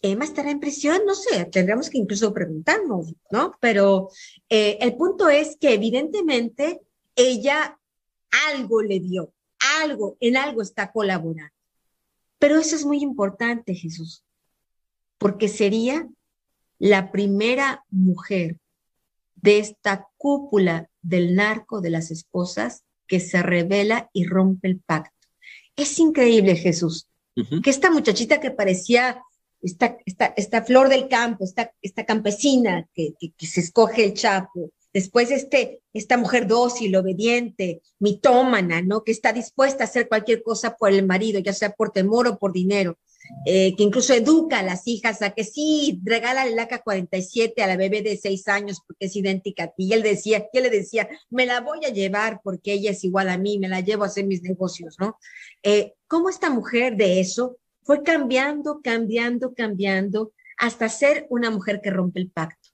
Emma 0.00 0.24
estará 0.24 0.50
en 0.50 0.60
prisión, 0.60 1.00
no 1.06 1.14
sé, 1.14 1.44
tendremos 1.46 1.90
que 1.90 1.98
incluso 1.98 2.32
preguntarnos, 2.32 3.14
¿no? 3.30 3.56
Pero 3.60 4.10
eh, 4.48 4.78
el 4.80 4.96
punto 4.96 5.28
es 5.28 5.56
que 5.60 5.74
evidentemente 5.74 6.80
ella 7.16 7.78
algo 8.48 8.82
le 8.82 9.00
dio, 9.00 9.32
algo, 9.80 10.16
en 10.20 10.36
algo 10.36 10.62
está 10.62 10.92
colaborando. 10.92 11.52
Pero 12.38 12.58
eso 12.58 12.76
es 12.76 12.84
muy 12.84 13.02
importante, 13.02 13.74
Jesús, 13.74 14.24
porque 15.18 15.48
sería 15.48 16.08
la 16.78 17.10
primera 17.10 17.84
mujer 17.90 18.56
de 19.34 19.58
esta 19.58 20.06
cúpula 20.16 20.88
del 21.02 21.34
narco 21.34 21.80
de 21.80 21.90
las 21.90 22.10
esposas 22.10 22.84
que 23.08 23.18
se 23.18 23.42
revela 23.42 24.10
y 24.12 24.26
rompe 24.26 24.68
el 24.68 24.78
pacto. 24.80 25.26
Es 25.74 25.98
increíble, 25.98 26.54
Jesús, 26.56 27.08
que 27.62 27.70
esta 27.70 27.90
muchachita 27.90 28.40
que 28.40 28.50
parecía 28.50 29.22
esta, 29.62 29.98
esta, 30.36 30.62
flor 30.62 30.88
del 30.88 31.08
campo, 31.08 31.44
esta, 31.44 31.72
esta 31.82 32.04
campesina 32.04 32.88
que, 32.94 33.14
que, 33.18 33.46
se 33.46 33.60
escoge 33.60 34.04
el 34.04 34.14
Chapo, 34.14 34.70
después 34.92 35.30
este, 35.30 35.80
esta 35.92 36.16
mujer 36.16 36.46
dócil, 36.46 36.96
obediente, 36.96 37.82
mitómana, 37.98 38.82
¿no? 38.82 39.04
Que 39.04 39.12
está 39.12 39.32
dispuesta 39.32 39.84
a 39.84 39.86
hacer 39.86 40.08
cualquier 40.08 40.42
cosa 40.42 40.76
por 40.76 40.90
el 40.92 41.06
marido, 41.06 41.40
ya 41.40 41.52
sea 41.52 41.70
por 41.70 41.90
temor 41.90 42.28
o 42.28 42.38
por 42.38 42.52
dinero, 42.52 42.98
eh, 43.44 43.74
que 43.76 43.82
incluso 43.82 44.14
educa 44.14 44.60
a 44.60 44.62
las 44.62 44.86
hijas 44.86 45.20
a 45.22 45.30
que 45.30 45.44
sí, 45.44 46.00
regala 46.04 46.46
el 46.46 46.58
AK 46.58 46.82
47 46.82 47.62
a 47.62 47.66
la 47.66 47.76
bebé 47.76 48.02
de 48.02 48.16
seis 48.16 48.48
años 48.48 48.80
porque 48.86 49.06
es 49.06 49.16
idéntica 49.16 49.64
a 49.64 49.68
ti. 49.68 49.86
Y 49.86 49.92
él 49.92 50.02
decía, 50.02 50.48
él 50.52 50.62
le 50.62 50.70
decía, 50.70 51.08
me 51.30 51.46
la 51.46 51.60
voy 51.60 51.84
a 51.84 51.90
llevar 51.90 52.40
porque 52.42 52.72
ella 52.72 52.92
es 52.92 53.04
igual 53.04 53.28
a 53.28 53.38
mí, 53.38 53.58
me 53.58 53.68
la 53.68 53.80
llevo 53.80 54.04
a 54.04 54.06
hacer 54.06 54.24
mis 54.24 54.42
negocios, 54.42 54.96
¿no? 54.98 55.18
Eh, 55.62 55.94
¿Cómo 56.06 56.30
esta 56.30 56.48
mujer 56.48 56.96
de 56.96 57.20
eso 57.20 57.58
fue 57.88 58.02
cambiando, 58.02 58.82
cambiando, 58.84 59.54
cambiando 59.54 60.34
hasta 60.58 60.90
ser 60.90 61.26
una 61.30 61.50
mujer 61.50 61.80
que 61.82 61.88
rompe 61.88 62.20
el 62.20 62.30
pacto. 62.30 62.68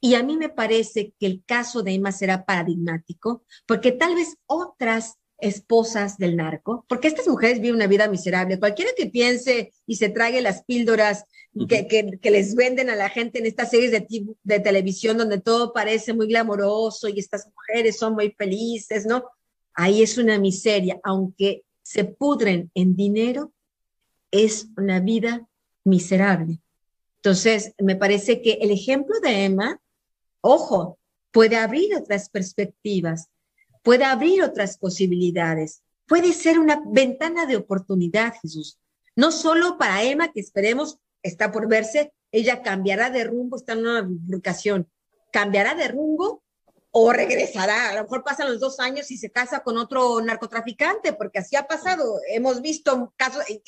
Y 0.00 0.14
a 0.14 0.22
mí 0.22 0.38
me 0.38 0.48
parece 0.48 1.12
que 1.20 1.26
el 1.26 1.42
caso 1.44 1.82
de 1.82 1.92
Emma 1.92 2.10
será 2.10 2.46
paradigmático, 2.46 3.44
porque 3.66 3.92
tal 3.92 4.14
vez 4.14 4.38
otras 4.46 5.16
esposas 5.36 6.16
del 6.16 6.36
narco, 6.36 6.86
porque 6.88 7.08
estas 7.08 7.28
mujeres 7.28 7.60
viven 7.60 7.76
una 7.76 7.86
vida 7.86 8.08
miserable. 8.08 8.58
Cualquiera 8.58 8.92
que 8.96 9.10
piense 9.10 9.74
y 9.86 9.96
se 9.96 10.08
trague 10.08 10.40
las 10.40 10.64
píldoras 10.64 11.26
que, 11.68 11.86
que, 11.86 12.30
les 12.30 12.54
venden 12.54 12.88
a 12.88 12.96
la 12.96 13.10
gente 13.10 13.40
en 13.40 13.44
estas 13.44 13.68
series 13.68 13.90
de, 13.90 14.06
de 14.42 14.60
televisión 14.60 15.18
donde 15.18 15.38
todo 15.38 15.74
parece 15.74 16.14
muy 16.14 16.28
glamoroso 16.28 17.08
y 17.08 17.18
estas 17.18 17.46
mujeres 17.54 17.98
son 17.98 18.14
muy 18.14 18.30
felices, 18.30 19.04
¿no? 19.04 19.22
Ahí 19.74 20.02
es 20.02 20.16
una 20.16 20.38
miseria, 20.38 20.98
aunque 21.04 21.64
se 21.82 22.04
pudren 22.04 22.70
en 22.72 22.96
dinero, 22.96 23.52
es 24.30 24.68
una 24.76 25.00
vida 25.00 25.48
miserable. 25.84 26.60
Entonces, 27.16 27.74
me 27.78 27.96
parece 27.96 28.42
que 28.42 28.58
el 28.60 28.70
ejemplo 28.70 29.18
de 29.20 29.44
Emma, 29.44 29.80
ojo, 30.40 30.98
puede 31.32 31.56
abrir 31.56 31.94
otras 31.96 32.28
perspectivas, 32.28 33.28
puede 33.82 34.04
abrir 34.04 34.42
otras 34.42 34.78
posibilidades, 34.78 35.82
puede 36.06 36.32
ser 36.32 36.58
una 36.58 36.82
ventana 36.86 37.46
de 37.46 37.56
oportunidad, 37.56 38.34
Jesús. 38.40 38.78
No 39.16 39.32
solo 39.32 39.78
para 39.78 40.02
Emma, 40.04 40.32
que 40.32 40.40
esperemos 40.40 40.98
está 41.22 41.50
por 41.50 41.68
verse, 41.68 42.12
ella 42.30 42.62
cambiará 42.62 43.10
de 43.10 43.24
rumbo, 43.24 43.56
está 43.56 43.72
en 43.72 43.80
una 43.80 44.02
bifurcación, 44.02 44.88
cambiará 45.32 45.74
de 45.74 45.88
rumbo 45.88 46.42
o 46.98 47.12
regresará, 47.12 47.90
a 47.90 47.94
lo 47.94 48.04
mejor 48.04 48.24
pasan 48.24 48.48
los 48.48 48.58
dos 48.58 48.80
años 48.80 49.10
y 49.10 49.18
se 49.18 49.30
casa 49.30 49.60
con 49.60 49.76
otro 49.76 50.18
narcotraficante, 50.22 51.12
porque 51.12 51.40
así 51.40 51.54
ha 51.54 51.66
pasado. 51.66 52.20
Hemos 52.26 52.62
visto 52.62 53.12
casos, 53.18 53.44
y 53.50 53.60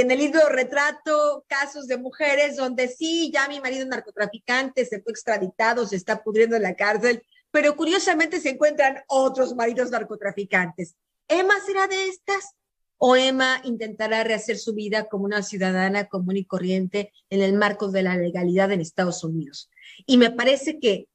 en 0.00 0.10
el 0.10 0.18
libro 0.18 0.48
retrato 0.48 1.44
casos 1.46 1.86
de 1.86 1.96
mujeres 1.96 2.56
donde 2.56 2.88
sí, 2.88 3.30
ya 3.32 3.46
mi 3.46 3.60
marido 3.60 3.82
es 3.82 3.88
narcotraficante, 3.88 4.84
se 4.84 5.00
fue 5.00 5.12
extraditado, 5.12 5.86
se 5.86 5.94
está 5.94 6.24
pudriendo 6.24 6.56
en 6.56 6.64
la 6.64 6.74
cárcel, 6.74 7.22
pero 7.52 7.76
curiosamente 7.76 8.40
se 8.40 8.50
encuentran 8.50 8.98
otros 9.06 9.54
maridos 9.54 9.92
narcotraficantes. 9.92 10.96
¿Emma 11.28 11.54
será 11.64 11.86
de 11.86 12.08
estas? 12.08 12.56
¿O 12.98 13.14
Emma 13.14 13.60
intentará 13.62 14.24
rehacer 14.24 14.58
su 14.58 14.74
vida 14.74 15.04
como 15.04 15.24
una 15.24 15.44
ciudadana 15.44 16.08
común 16.08 16.36
y 16.36 16.44
corriente 16.44 17.12
en 17.30 17.42
el 17.42 17.52
marco 17.52 17.92
de 17.92 18.02
la 18.02 18.16
legalidad 18.16 18.72
en 18.72 18.80
Estados 18.80 19.22
Unidos? 19.22 19.70
Y 20.04 20.16
me 20.16 20.32
parece 20.32 20.80
que 20.80 21.06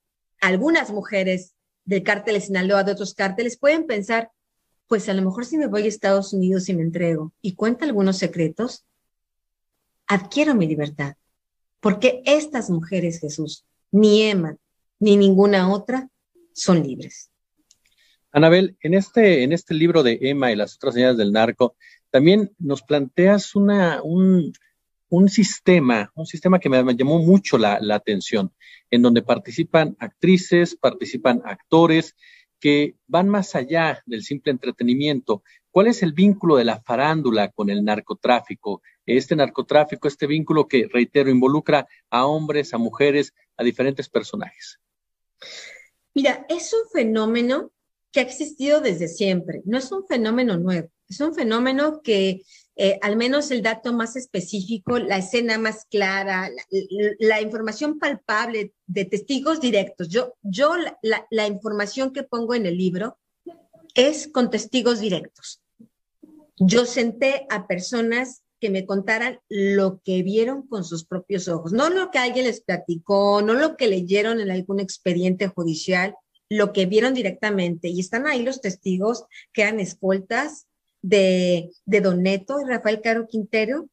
algunas 0.41 0.91
mujeres 0.91 1.53
del 1.85 2.03
cártel 2.03 2.35
de 2.35 2.41
Sinaloa, 2.41 2.83
de 2.83 2.91
otros 2.91 3.13
cárteles, 3.13 3.57
pueden 3.57 3.85
pensar, 3.85 4.31
pues 4.87 5.07
a 5.07 5.13
lo 5.13 5.21
mejor 5.21 5.45
si 5.45 5.57
me 5.57 5.67
voy 5.67 5.83
a 5.83 5.87
Estados 5.87 6.33
Unidos 6.33 6.67
y 6.67 6.73
me 6.73 6.81
entrego 6.81 7.31
y 7.41 7.55
cuenta 7.55 7.85
algunos 7.85 8.17
secretos, 8.17 8.85
adquiero 10.07 10.53
mi 10.53 10.67
libertad. 10.67 11.15
Porque 11.79 12.21
estas 12.25 12.69
mujeres, 12.69 13.19
Jesús, 13.19 13.65
ni 13.91 14.23
Emma, 14.23 14.57
ni 14.99 15.17
ninguna 15.17 15.71
otra, 15.71 16.09
son 16.53 16.83
libres. 16.83 17.31
Anabel, 18.31 18.77
en 18.81 18.93
este, 18.93 19.43
en 19.43 19.51
este 19.51 19.73
libro 19.73 20.03
de 20.03 20.19
Emma 20.21 20.51
y 20.51 20.55
las 20.55 20.75
otras 20.75 20.93
señales 20.93 21.17
del 21.17 21.31
narco, 21.31 21.75
también 22.11 22.53
nos 22.59 22.81
planteas 22.81 23.55
una, 23.55 24.01
un, 24.03 24.53
un 25.11 25.27
sistema, 25.27 26.09
un 26.15 26.25
sistema 26.25 26.57
que 26.57 26.69
me, 26.69 26.95
llamó 26.95 27.19
mucho 27.19 27.57
la, 27.57 27.79
atención, 27.93 28.53
en 28.89 29.01
donde 29.01 29.21
participan 29.21 29.97
actrices, 29.99 30.77
participan 30.77 31.41
actores 31.43 32.15
que 32.61 32.95
van 33.07 33.27
más 33.27 33.53
allá 33.55 34.01
del 34.05 34.23
simple 34.23 34.53
entretenimiento. 34.53 35.43
¿Cuál 35.69 35.87
es 35.87 36.01
el 36.01 36.13
vínculo 36.13 36.55
de 36.55 36.63
la 36.63 36.81
farándula 36.81 37.51
con 37.51 37.69
el 37.69 37.83
narcotráfico? 37.83 38.81
Este 39.05 39.35
narcotráfico, 39.35 40.07
este 40.07 40.27
vínculo 40.27 40.69
que, 40.69 40.87
reitero, 40.89 41.29
involucra 41.29 41.87
a 42.09 42.25
hombres, 42.25 42.73
a 42.73 42.77
mujeres, 42.77 43.33
a 43.57 43.65
diferentes 43.65 44.07
personajes. 44.07 44.79
Mira, 46.13 46.45
es 46.47 46.73
un 46.73 46.89
fenómeno 46.89 47.73
que 48.13 48.21
ha 48.21 48.23
existido 48.23 48.79
desde 48.79 49.09
siempre, 49.09 49.61
no 49.65 49.77
es 49.77 49.91
un 49.91 50.05
fenómeno 50.07 50.57
nuevo, 50.57 50.89
es 51.09 51.19
un 51.19 51.33
fenómeno 51.33 52.01
que 52.01 52.43
eh, 52.77 52.97
al 53.01 53.17
menos 53.17 53.51
el 53.51 53.61
dato 53.61 53.91
más 53.91 54.15
específico, 54.15 54.97
la 54.97 55.17
escena 55.17 55.57
más 55.57 55.85
clara, 55.85 56.49
la, 57.19 57.41
información 57.41 57.99
palpable 57.99 58.73
de 58.87 59.05
testigos 59.05 59.59
directos. 59.59 60.07
Yo, 60.07 60.35
yo 60.41 60.73
la, 61.01 61.47
información 61.47 62.13
que 62.13 62.23
pongo 62.23 62.55
en 62.55 62.65
el 62.65 62.77
libro 62.77 63.19
es 63.93 64.27
con 64.29 64.49
testigos 64.49 65.01
directos. 65.01 65.61
Yo 66.57 66.85
senté 66.85 67.45
a 67.49 67.67
personas 67.67 68.41
que 68.61 68.69
me 68.69 68.85
contaran 68.85 69.39
lo 69.49 70.01
que 70.05 70.23
vieron 70.23 70.67
con 70.67 70.85
sus 70.85 71.03
propios 71.03 71.47
ojos, 71.47 71.73
no 71.73 71.89
lo 71.89 72.09
que 72.09 72.19
alguien 72.19 72.45
les 72.45 72.61
platicó, 72.61 73.41
no 73.41 73.53
lo 73.53 73.75
que 73.75 73.87
leyeron 73.87 74.39
en 74.39 74.49
algún 74.49 74.79
expediente 74.79 75.47
judicial, 75.47 76.15
lo 76.47 76.71
que 76.71 76.85
vieron 76.85 77.13
directamente. 77.13 77.89
Y 77.89 77.99
están 77.99 78.27
ahí 78.27 78.43
los 78.43 78.61
testigos 78.61 79.25
que 79.51 79.63
eran 79.63 79.79
escoltas, 79.79 80.67
de, 81.01 81.71
de 81.85 82.01
Don 82.01 82.21
Neto 82.21 82.59
y 82.59 82.65
Rafael 82.65 83.01
Caro 83.01 83.27
Quintero, 83.27 83.89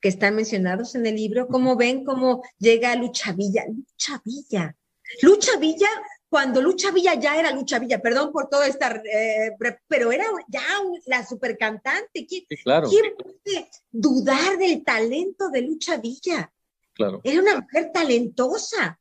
que 0.00 0.08
están 0.08 0.36
mencionados 0.36 0.94
en 0.94 1.06
el 1.06 1.16
libro, 1.16 1.48
cómo 1.48 1.76
ven 1.76 2.04
cómo 2.04 2.42
llega 2.58 2.94
Lucha 2.94 3.32
Villa. 3.32 3.64
Lucha 3.66 4.22
Villa. 4.24 4.76
Lucha 5.22 5.56
Villa, 5.58 5.88
cuando 6.28 6.60
Lucha 6.60 6.90
Villa 6.90 7.14
ya 7.14 7.38
era 7.38 7.50
Lucha 7.52 7.78
Villa, 7.78 8.00
perdón 8.00 8.30
por 8.30 8.48
todo 8.48 8.62
esta, 8.62 9.02
eh, 9.12 9.56
pero 9.88 10.12
era 10.12 10.26
ya 10.48 10.62
la 11.06 11.26
super 11.26 11.56
cantante. 11.56 12.26
¿Quién, 12.26 12.44
¿Quién 12.48 13.14
puede 13.16 13.68
dudar 13.90 14.58
del 14.58 14.84
talento 14.84 15.48
de 15.48 15.62
Lucha 15.62 15.96
Villa? 15.96 16.52
Claro. 16.92 17.20
Era 17.24 17.40
una 17.40 17.60
mujer 17.60 17.90
talentosa. 17.92 19.00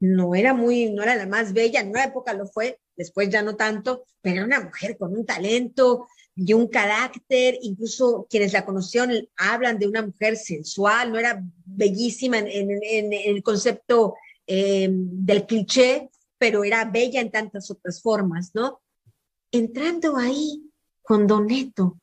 No 0.00 0.34
era 0.34 0.54
muy, 0.54 0.90
no 0.90 1.02
era 1.02 1.16
la 1.16 1.26
más 1.26 1.52
bella, 1.52 1.80
en 1.80 1.90
una 1.90 2.04
época 2.04 2.32
lo 2.32 2.46
fue, 2.46 2.78
después 2.96 3.28
ya 3.30 3.42
no 3.42 3.56
tanto, 3.56 4.04
pero 4.20 4.36
era 4.36 4.44
una 4.44 4.60
mujer 4.60 4.96
con 4.96 5.12
un 5.16 5.26
talento, 5.26 6.06
y 6.40 6.52
un 6.52 6.68
carácter, 6.68 7.58
incluso 7.62 8.26
quienes 8.30 8.52
la 8.52 8.64
conocieron 8.64 9.10
hablan 9.36 9.78
de 9.78 9.88
una 9.88 10.02
mujer 10.02 10.36
sensual, 10.36 11.10
no 11.10 11.18
era 11.18 11.42
bellísima 11.64 12.38
en, 12.38 13.12
el 13.12 13.42
concepto 13.42 14.14
eh, 14.46 14.88
del 14.88 15.46
cliché, 15.46 16.08
pero 16.38 16.62
era 16.62 16.84
bella 16.84 17.20
en 17.20 17.32
tantas 17.32 17.70
otras 17.72 18.00
formas, 18.00 18.52
¿no? 18.54 18.80
Entrando 19.50 20.16
ahí 20.16 20.62
con 21.02 21.26
Doneto 21.26 21.98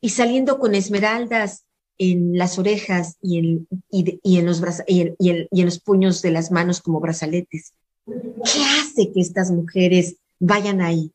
y 0.00 0.08
saliendo 0.08 0.58
con 0.58 0.74
esmeraldas 0.74 1.64
en 1.96 2.36
las 2.36 2.58
orejas 2.58 3.18
y 3.22 3.38
en, 3.38 3.68
y 3.90 4.38
en 4.38 4.46
los 4.46 4.60
y 4.88 5.12
y 5.20 5.30
en 5.30 5.64
los 5.64 5.78
puños 5.78 6.22
de 6.22 6.32
las 6.32 6.50
manos 6.50 6.82
como 6.82 6.98
brazaletes. 6.98 7.72
¿Qué 8.04 8.64
hace 8.80 9.12
que 9.12 9.20
estas 9.20 9.52
mujeres 9.52 10.16
vayan 10.40 10.80
ahí? 10.80 11.12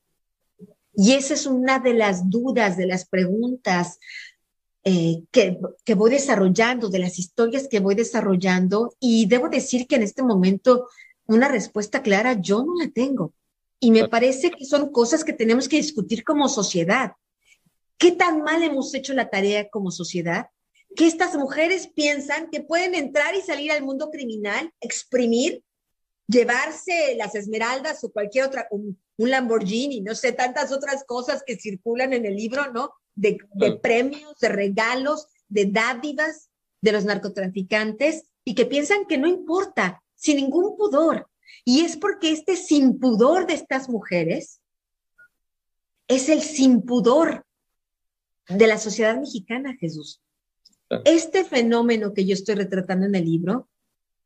Y 1.02 1.14
esa 1.14 1.34
es 1.34 1.46
una 1.46 1.80
de 1.80 1.94
las 1.94 2.30
dudas, 2.30 2.76
de 2.76 2.86
las 2.86 3.08
preguntas 3.08 4.00
eh, 4.84 5.24
que, 5.32 5.58
que, 5.86 5.94
voy 5.94 6.12
desarrollando, 6.12 6.90
de 6.90 7.00
las 7.00 7.20
historias 7.20 7.70
que 7.70 7.80
voy 7.80 7.96
desarrollando. 7.96 8.94
Y 9.00 9.26
debo 9.26 9.48
decir 9.48 9.88
que 9.88 9.96
en 9.96 10.04
este 10.04 10.24
momento 10.24 10.90
una 11.26 11.48
respuesta 11.48 12.02
clara 12.02 12.34
yo 12.42 12.66
no 12.66 12.74
la 12.78 12.90
tengo. 12.90 13.34
Y 13.80 13.92
me 13.92 14.10
parece 14.10 14.52
que 14.52 14.66
son 14.66 14.92
cosas 14.92 15.24
que 15.24 15.32
tenemos 15.32 15.70
que 15.70 15.78
discutir 15.78 16.26
como 16.26 16.50
sociedad. 16.50 17.14
¿Qué 17.98 18.12
tan 18.12 18.42
mal 18.42 18.62
hemos 18.62 18.94
hecho 18.94 19.14
la 19.14 19.30
tarea 19.30 19.70
como 19.70 19.92
sociedad? 19.92 20.48
Que 20.98 21.08
estas 21.08 21.34
mujeres 21.38 21.88
piensan 21.88 22.50
que 22.50 22.60
pueden 22.60 22.94
entrar 22.94 23.36
y 23.36 23.42
salir 23.42 23.72
al 23.72 23.84
mundo 23.84 24.10
criminal, 24.12 24.74
exprimir, 24.82 25.64
llevarse 26.28 27.16
las 27.16 27.36
esmeraldas 27.36 28.04
o 28.04 28.12
cualquier 28.12 28.44
otra, 28.44 28.68
un 29.20 29.32
Lamborghini, 29.32 30.00
no 30.00 30.16
sé, 30.16 30.32
tantas 30.32 30.72
otras 30.72 31.04
cosas 31.04 31.44
que 31.46 31.58
circulan 31.58 32.14
en 32.14 32.26
el 32.26 32.38
libro, 32.38 32.72
¿no? 32.72 32.94
De, 33.16 33.38
premios, 33.84 34.40
de 34.40 34.48
regalos, 34.48 35.28
de 35.50 35.66
dádivas 35.66 36.50
de 36.80 36.94
los 36.94 37.04
narcotraficantes 37.04 38.24
y 38.46 38.56
que 38.56 38.66
piensan 38.66 39.06
que 39.06 39.18
no 39.18 39.28
importa, 39.28 40.02
sin 40.16 40.38
ningún 40.38 40.78
pudor. 40.78 41.30
Y 41.66 41.82
es 41.82 41.98
porque 41.98 42.32
este 42.32 42.56
sin 42.56 42.98
pudor 42.98 43.46
de 43.46 43.56
estas 43.56 43.90
mujeres 43.90 44.62
es 46.08 46.30
el 46.30 46.42
sin 46.42 46.84
pudor 46.84 47.46
de 48.48 48.68
la 48.68 48.78
sociedad 48.78 49.20
mexicana, 49.20 49.76
Jesús. 49.78 50.22
Este 51.04 51.44
fenómeno 51.44 52.14
que 52.14 52.26
yo 52.26 52.34
estoy 52.36 52.56
retratando 52.56 53.06
en 53.06 53.16
el 53.16 53.26
libro 53.26 53.68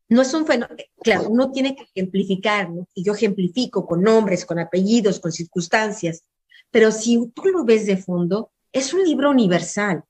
no 0.08 0.22
es 0.22 0.34
un 0.34 0.46
fenómeno, 0.46 0.76
claro, 1.02 1.28
uno 1.28 1.50
tiene 1.50 1.74
que 1.74 1.84
ejemplificar, 1.84 2.68
y 2.94 3.04
yo 3.04 3.14
ejemplifico 3.14 3.86
con 3.86 4.02
nombres, 4.02 4.44
con 4.44 4.58
apellidos, 4.58 5.20
con 5.20 5.32
circunstancias, 5.32 6.22
pero 6.70 6.92
si 6.92 7.30
tú 7.34 7.44
lo 7.46 7.64
ves 7.64 7.86
de 7.86 7.96
fondo, 7.96 8.50
es 8.72 8.92
un 8.92 9.04
libro 9.04 9.30
universal 9.30 10.04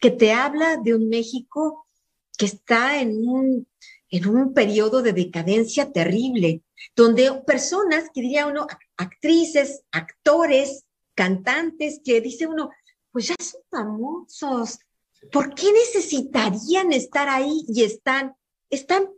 que 0.00 0.10
te 0.10 0.32
habla 0.32 0.76
de 0.76 0.94
un 0.94 1.08
México 1.08 1.86
que 2.36 2.46
está 2.46 3.00
en 3.00 3.26
un, 3.26 3.66
en 4.10 4.28
un 4.28 4.52
periodo 4.52 5.02
de 5.02 5.12
decadencia 5.12 5.90
terrible, 5.92 6.62
donde 6.94 7.32
personas, 7.46 8.10
que 8.12 8.20
diría 8.20 8.46
uno, 8.46 8.66
actrices, 8.96 9.82
actores, 9.90 10.84
cantantes, 11.14 12.00
que 12.04 12.20
dice 12.20 12.46
uno, 12.46 12.70
pues 13.10 13.28
ya 13.28 13.36
son 13.40 13.60
famosos, 13.70 14.78
¿por 15.32 15.54
qué 15.54 15.72
necesitarían 15.72 16.92
estar 16.92 17.28
ahí 17.28 17.64
y 17.68 17.82
están? 17.82 18.34
Están 18.70 19.08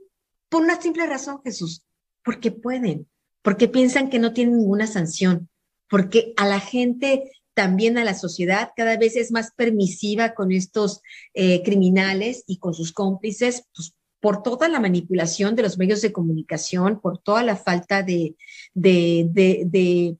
por 0.50 0.62
una 0.62 0.80
simple 0.80 1.06
razón, 1.06 1.40
Jesús, 1.42 1.82
porque 2.22 2.50
pueden, 2.50 3.08
porque 3.40 3.68
piensan 3.68 4.10
que 4.10 4.18
no 4.18 4.34
tienen 4.34 4.58
ninguna 4.58 4.86
sanción, 4.86 5.48
porque 5.88 6.34
a 6.36 6.46
la 6.46 6.60
gente, 6.60 7.30
también 7.54 7.96
a 7.96 8.04
la 8.04 8.14
sociedad, 8.14 8.70
cada 8.76 8.96
vez 8.98 9.16
es 9.16 9.32
más 9.32 9.52
permisiva 9.56 10.34
con 10.34 10.52
estos 10.52 11.00
eh, 11.32 11.62
criminales 11.62 12.44
y 12.46 12.58
con 12.58 12.74
sus 12.74 12.92
cómplices, 12.92 13.64
pues, 13.74 13.94
por 14.20 14.42
toda 14.42 14.68
la 14.68 14.80
manipulación 14.80 15.56
de 15.56 15.62
los 15.62 15.78
medios 15.78 16.02
de 16.02 16.12
comunicación, 16.12 17.00
por 17.00 17.18
toda 17.18 17.42
la 17.42 17.56
falta 17.56 18.02
de, 18.02 18.36
de, 18.74 20.16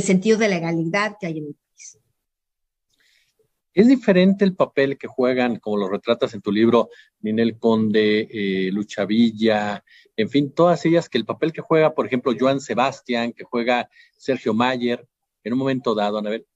sentido 0.00 0.38
de 0.38 0.48
legalidad 0.48 1.16
que 1.20 1.26
hay 1.26 1.38
en 1.38 1.46
el 1.46 1.56
es 3.80 3.88
diferente 3.88 4.44
el 4.44 4.54
papel 4.54 4.98
que 4.98 5.06
juegan, 5.06 5.58
como 5.58 5.78
lo 5.78 5.88
retratas 5.88 6.34
en 6.34 6.42
tu 6.42 6.52
libro, 6.52 6.90
Ninel 7.20 7.58
Conde, 7.58 8.28
eh, 8.30 8.70
Lucha 8.72 9.04
Villa, 9.06 9.82
en 10.16 10.28
fin, 10.28 10.52
todas 10.52 10.84
ellas, 10.84 11.08
que 11.08 11.18
el 11.18 11.24
papel 11.24 11.52
que 11.52 11.62
juega, 11.62 11.94
por 11.94 12.06
ejemplo, 12.06 12.34
Joan 12.38 12.60
Sebastián, 12.60 13.32
que 13.32 13.44
juega 13.44 13.88
Sergio 14.16 14.52
Mayer, 14.52 15.08
en 15.42 15.52
un 15.54 15.58
momento 15.58 15.94
dado, 15.94 16.18
Anabel. 16.18 16.46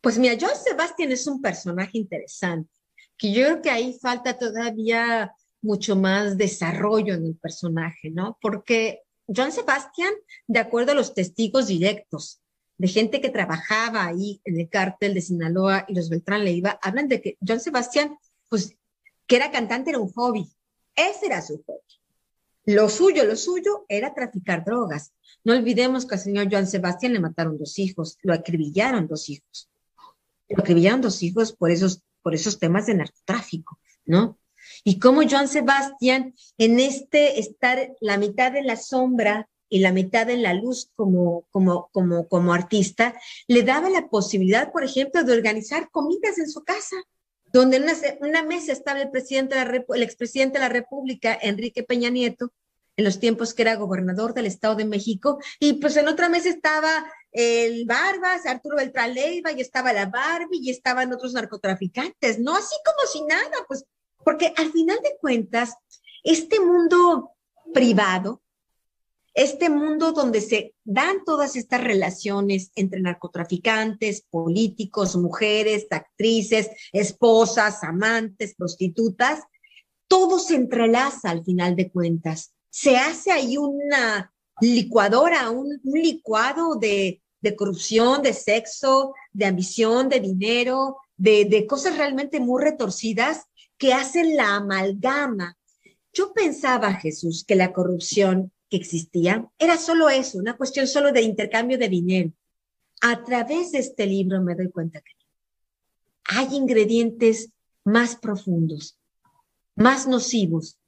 Pues 0.00 0.18
mira, 0.18 0.36
Joan 0.38 0.56
Sebastián 0.56 1.12
es 1.12 1.26
un 1.26 1.40
personaje 1.40 1.96
interesante, 1.96 2.70
que 3.16 3.32
yo 3.32 3.44
creo 3.44 3.62
que 3.62 3.70
ahí 3.70 3.96
falta 4.00 4.36
todavía 4.36 5.32
mucho 5.62 5.94
más 5.94 6.36
desarrollo 6.36 7.14
en 7.14 7.26
el 7.26 7.36
personaje, 7.36 8.10
¿no? 8.10 8.36
Porque 8.42 9.02
John 9.28 9.52
Sebastian, 9.52 10.12
de 10.48 10.58
acuerdo 10.58 10.92
a 10.92 10.96
los 10.96 11.14
testigos 11.14 11.68
directos, 11.68 12.41
de 12.82 12.88
gente 12.88 13.20
que 13.20 13.30
trabajaba 13.30 14.04
ahí 14.04 14.40
en 14.44 14.58
el 14.58 14.68
cártel 14.68 15.14
de 15.14 15.20
Sinaloa 15.20 15.84
y 15.86 15.94
los 15.94 16.08
Beltrán 16.08 16.44
Leiva, 16.44 16.80
hablan 16.82 17.06
de 17.06 17.22
que 17.22 17.38
John 17.46 17.60
Sebastián, 17.60 18.18
pues, 18.48 18.74
que 19.28 19.36
era 19.36 19.52
cantante, 19.52 19.90
era 19.90 20.00
un 20.00 20.12
hobby. 20.12 20.50
Ese 20.96 21.26
era 21.26 21.40
su 21.42 21.62
hobby. 21.62 21.78
Lo 22.64 22.88
suyo, 22.88 23.22
lo 23.24 23.36
suyo 23.36 23.86
era 23.88 24.12
traficar 24.12 24.64
drogas. 24.64 25.12
No 25.44 25.52
olvidemos 25.52 26.06
que 26.06 26.16
al 26.16 26.20
señor 26.22 26.48
Joan 26.50 26.66
Sebastián 26.66 27.12
le 27.12 27.20
mataron 27.20 27.56
dos 27.56 27.78
hijos, 27.78 28.18
lo 28.22 28.34
acribillaron 28.34 29.06
dos 29.06 29.28
hijos. 29.28 29.70
Lo 30.48 30.64
acribillaron 30.64 31.02
dos 31.02 31.22
hijos 31.22 31.52
por 31.52 31.70
esos, 31.70 32.02
por 32.20 32.34
esos 32.34 32.58
temas 32.58 32.86
de 32.86 32.94
narcotráfico, 32.94 33.78
¿no? 34.06 34.40
Y 34.82 34.98
cómo 34.98 35.22
Joan 35.22 35.46
Sebastián, 35.46 36.34
en 36.58 36.80
este 36.80 37.38
estar 37.38 37.92
la 38.00 38.18
mitad 38.18 38.56
en 38.56 38.66
la 38.66 38.74
sombra 38.74 39.48
y 39.72 39.78
la 39.78 39.90
mitad 39.90 40.28
en 40.28 40.42
la 40.42 40.52
luz 40.52 40.90
como, 40.94 41.46
como, 41.50 41.88
como, 41.92 42.28
como 42.28 42.52
artista, 42.52 43.18
le 43.48 43.62
daba 43.62 43.88
la 43.88 44.08
posibilidad, 44.08 44.70
por 44.70 44.84
ejemplo, 44.84 45.24
de 45.24 45.32
organizar 45.32 45.88
comidas 45.90 46.36
en 46.36 46.50
su 46.50 46.62
casa, 46.62 46.96
donde 47.54 47.78
en 47.78 47.84
una, 48.20 48.42
mesa 48.42 48.72
estaba 48.72 49.00
el 49.00 49.10
presidente 49.10 49.54
de 49.54 49.64
la, 49.64 49.84
el 49.94 50.02
expresidente 50.02 50.58
de 50.58 50.64
la 50.64 50.68
República, 50.68 51.38
Enrique 51.40 51.84
Peña 51.84 52.10
Nieto, 52.10 52.52
en 52.98 53.06
los 53.06 53.18
tiempos 53.18 53.54
que 53.54 53.62
era 53.62 53.76
gobernador 53.76 54.34
del 54.34 54.44
Estado 54.44 54.74
de 54.74 54.84
México, 54.84 55.38
y 55.58 55.72
pues 55.72 55.96
en 55.96 56.06
otra 56.06 56.28
mesa 56.28 56.50
estaba 56.50 57.10
el 57.30 57.86
Barbas, 57.86 58.44
Arturo 58.44 58.76
Beltrán 58.76 59.14
Leiva, 59.14 59.52
y 59.52 59.62
estaba 59.62 59.94
la 59.94 60.04
Barbie, 60.04 60.60
y 60.60 60.68
estaban 60.68 61.14
otros 61.14 61.32
narcotraficantes, 61.32 62.38
¿no? 62.38 62.54
Así 62.54 62.76
como 62.84 63.10
si 63.10 63.22
nada, 63.24 63.56
pues, 63.66 63.86
porque 64.22 64.52
al 64.54 64.70
final 64.70 64.98
de 65.02 65.16
cuentas, 65.18 65.76
este 66.24 66.60
mundo 66.60 67.30
privado, 67.72 68.41
este 69.34 69.70
mundo 69.70 70.12
donde 70.12 70.40
se 70.40 70.74
dan 70.84 71.24
todas 71.24 71.56
estas 71.56 71.82
relaciones 71.82 72.70
entre 72.74 73.00
narcotraficantes, 73.00 74.26
políticos, 74.30 75.16
mujeres, 75.16 75.86
actrices, 75.90 76.70
esposas, 76.92 77.82
amantes, 77.82 78.54
prostitutas, 78.54 79.40
todo 80.06 80.38
se 80.38 80.56
entrelaza 80.56 81.30
al 81.30 81.44
final 81.44 81.76
de 81.76 81.90
cuentas 81.90 82.52
se 82.72 82.96
hace 82.96 83.30
ahí 83.30 83.58
una 83.58 84.32
licuadora, 84.60 85.50
un, 85.50 85.78
licuado 85.84 86.76
de, 86.76 87.22
corrupción, 87.56 88.22
de 88.22 88.32
sexo, 88.32 89.14
de 89.30 89.44
ambición, 89.44 90.08
de 90.08 90.20
dinero, 90.20 90.96
de, 91.16 91.44
de 91.44 91.66
cosas 91.66 91.98
realmente 91.98 92.40
muy 92.40 92.62
retorcidas 92.62 93.44
que 93.76 93.92
hacen 93.92 94.36
la 94.36 94.56
amalgama. 94.56 95.58
Yo 96.14 96.32
pensaba, 96.32 96.94
Jesús, 96.94 97.44
que 97.46 97.56
la 97.56 97.74
corrupción 97.74 98.52
que 98.72 98.78
existía 98.78 99.46
era 99.58 99.76
solo 99.76 100.08
eso, 100.08 100.38
una 100.38 100.56
cuestión 100.56 100.86
solo 100.86 101.12
de 101.12 101.20
intercambio 101.20 101.76
de 101.76 101.90
dinero. 101.90 102.32
A 103.02 103.22
través 103.22 103.72
de 103.72 103.80
este 103.80 104.06
libro 104.06 104.40
me 104.40 104.54
doy 104.54 104.70
cuenta 104.70 105.02
que 105.02 105.12
hay 106.24 106.56
ingredientes 106.56 107.50
más 107.84 108.16
profundos, 108.16 108.98
más 109.74 110.08
nocivos, 110.08 110.78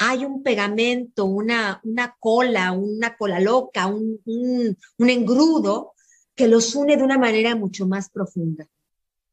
hay 0.00 0.24
un 0.24 0.42
pegamento, 0.42 1.26
una, 1.26 1.82
una 1.84 2.16
cola, 2.18 2.72
una 2.72 3.14
cola 3.14 3.40
loca, 3.40 3.88
un, 3.88 4.18
un, 4.24 5.10
engrudo 5.10 5.92
que 6.34 6.48
los 6.48 6.74
une 6.74 6.96
de 6.96 7.02
una 7.02 7.18
manera 7.18 7.54
mucho 7.56 7.86
más 7.86 8.08
profunda. 8.08 8.66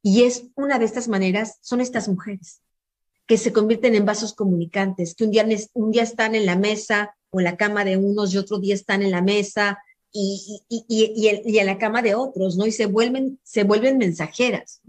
Y 0.04 0.24
es 0.24 0.48
una 0.56 0.80
de 0.80 0.86
estas 0.86 1.08
maneras, 1.08 1.60
son 1.62 1.80
estas 1.80 2.10
mujeres, 2.10 2.62
que 3.26 3.38
se 3.38 3.54
convierten 3.54 3.96
en 3.96 4.04
vasos 4.04 4.34
comunicantes, 4.34 5.16
que 5.16 5.24
un 5.24 5.32
día, 5.32 5.48
un 5.72 5.92
día 5.92 6.04
están 6.04 6.36
en 6.36 6.46
la 6.46 6.58
mesa 6.58 7.16
o 7.32 7.40
en 7.40 7.46
la 7.46 7.58
cama 7.58 7.84
de 7.84 7.98
unos 7.98 8.34
y 8.34 8.38
otro 8.38 8.60
día 8.60 8.76
están 8.76 9.02
en 9.02 9.12
la 9.12 9.22
mesa 9.22 9.80
y, 10.12 10.62
y, 10.70 10.86
y, 10.88 11.42
y 11.46 11.60
en 11.60 11.66
la 11.66 11.78
cama 11.78 12.02
de 12.02 12.14
otros, 12.14 12.58
¿no? 12.58 12.68
Y 12.68 12.72
se 12.72 12.86
vuelven, 12.86 13.40
se 13.44 13.64
vuelven 13.64 13.98
mensajeras. 13.98 14.82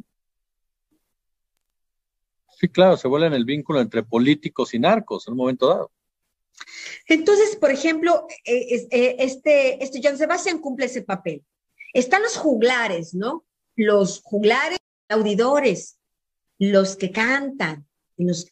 Sí, 2.58 2.68
claro, 2.68 2.96
se 2.96 3.08
vuelve 3.08 3.28
en 3.28 3.34
el 3.34 3.44
vínculo 3.44 3.80
entre 3.80 4.02
políticos 4.02 4.74
y 4.74 4.78
narcos 4.78 5.26
en 5.26 5.32
un 5.32 5.38
momento 5.38 5.68
dado. 5.68 5.90
Entonces, 7.06 7.56
por 7.56 7.70
ejemplo, 7.70 8.26
eh, 8.44 8.86
eh, 8.90 9.16
este, 9.18 9.82
este 9.82 10.00
John 10.02 10.18
Sebastian 10.18 10.58
cumple 10.58 10.86
ese 10.86 11.02
papel. 11.02 11.44
Están 11.94 12.22
los 12.22 12.36
juglares, 12.36 13.14
¿no? 13.14 13.44
Los 13.76 14.20
juglares, 14.22 14.78
audidores, 15.08 15.98
los 16.58 16.96
que 16.96 17.10
cantan 17.10 17.86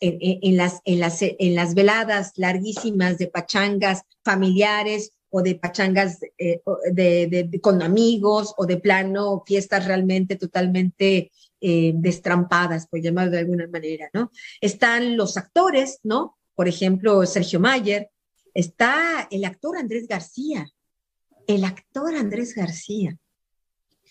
en, 0.01 0.57
las, 0.57 0.81
en, 0.85 1.01
las, 1.01 1.19
en 1.23 1.55
las 1.55 1.75
veladas 1.75 2.33
larguísimas 2.37 3.19
de 3.19 3.29
pachangas 3.29 4.03
familiares 4.25 5.13
o 5.31 5.43
de 5.43 5.55
pachangas 5.55 6.19
eh, 6.39 6.61
de, 6.93 7.61
con 7.63 7.83
amigos 7.83 8.55
o 8.57 8.67
de 8.67 8.79
plano 8.79 9.43
fiestas 9.47 9.87
realmente 9.87 10.37
totalmente 10.37 11.31
eh, 11.61 11.93
destrampadas, 11.95 12.87
por 12.87 13.01
llamarlo 13.01 13.33
de 13.33 13.39
alguna 13.39 13.67
manera, 13.69 14.11
¿no? 14.13 14.31
Están 14.61 15.17
los 15.17 15.37
actores, 15.37 16.01
¿no? 16.03 16.37
Por 16.55 16.69
ejemplo, 16.69 17.25
Sergio 17.27 17.61
Mayer, 17.61 18.11
está 18.55 19.29
el 19.31 19.45
actor 19.45 19.77
Andrés 19.77 20.09
García, 20.09 20.69
el 21.47 21.65
actor 21.65 22.15
Andrés 22.15 22.55
García. 22.55 23.17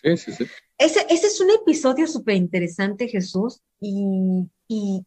Sí, 0.01 0.17
sí, 0.17 0.31
sí. 0.31 0.45
Ese, 0.77 1.05
ese 1.09 1.27
es 1.27 1.41
un 1.41 1.49
episodio 1.51 2.07
súper 2.07 2.35
interesante, 2.35 3.09
Jesús, 3.09 3.61
y, 3.81 4.47
y, 4.67 5.05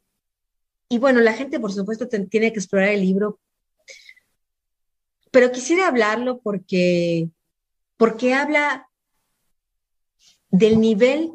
y, 0.92 0.98
bueno, 0.98 1.20
la 1.20 1.32
gente, 1.32 1.58
por 1.58 1.72
supuesto, 1.72 2.06
tiene 2.08 2.52
que 2.52 2.58
explorar 2.58 2.90
el 2.90 3.00
libro 3.00 3.40
pero 5.32 5.50
quisiera 5.50 5.88
hablarlo 5.88 6.40
porque, 6.40 7.30
porque 7.96 8.34
habla 8.34 8.86
del 10.50 10.78
nivel 10.78 11.32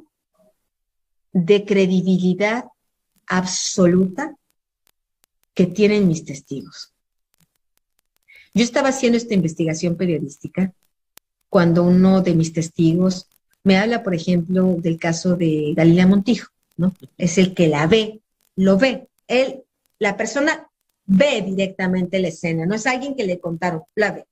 de 1.34 1.66
credibilidad 1.66 2.66
absoluta 3.26 4.36
que 5.56 5.66
tienen 5.66 6.08
mis 6.08 6.24
testigos. 6.24 6.94
Yo 8.54 8.64
estaba 8.64 8.90
haciendo 8.90 9.18
esta 9.18 9.34
investigación 9.34 9.98
periodística 9.98 10.72
cuando 11.50 11.84
uno 11.84 12.22
de 12.22 12.36
mis 12.36 12.54
testigos 12.54 13.28
me 13.64 13.78
habla, 13.78 14.04
por 14.04 14.14
ejemplo, 14.14 14.76
del 14.78 15.00
caso 15.00 15.36
de 15.36 15.74
Galilea 15.76 16.06
Montijo, 16.06 16.52
¿no? 16.78 16.94
Es 17.18 17.40
el 17.40 17.56
que 17.56 17.68
la 17.68 17.88
ve, 17.88 18.22
lo 18.56 18.78
ve. 18.78 19.08
Él, 19.28 19.64
la 20.00 20.16
persona 20.18 20.70
ve 21.06 21.42
directamente 21.42 22.20
la 22.20 22.28
escena, 22.28 22.66
no 22.66 22.76
es 22.76 22.86
alguien 22.86 23.16
que 23.16 23.26
le 23.26 23.40
contaron, 23.40 23.84
la 23.96 24.12
ve. 24.12 24.26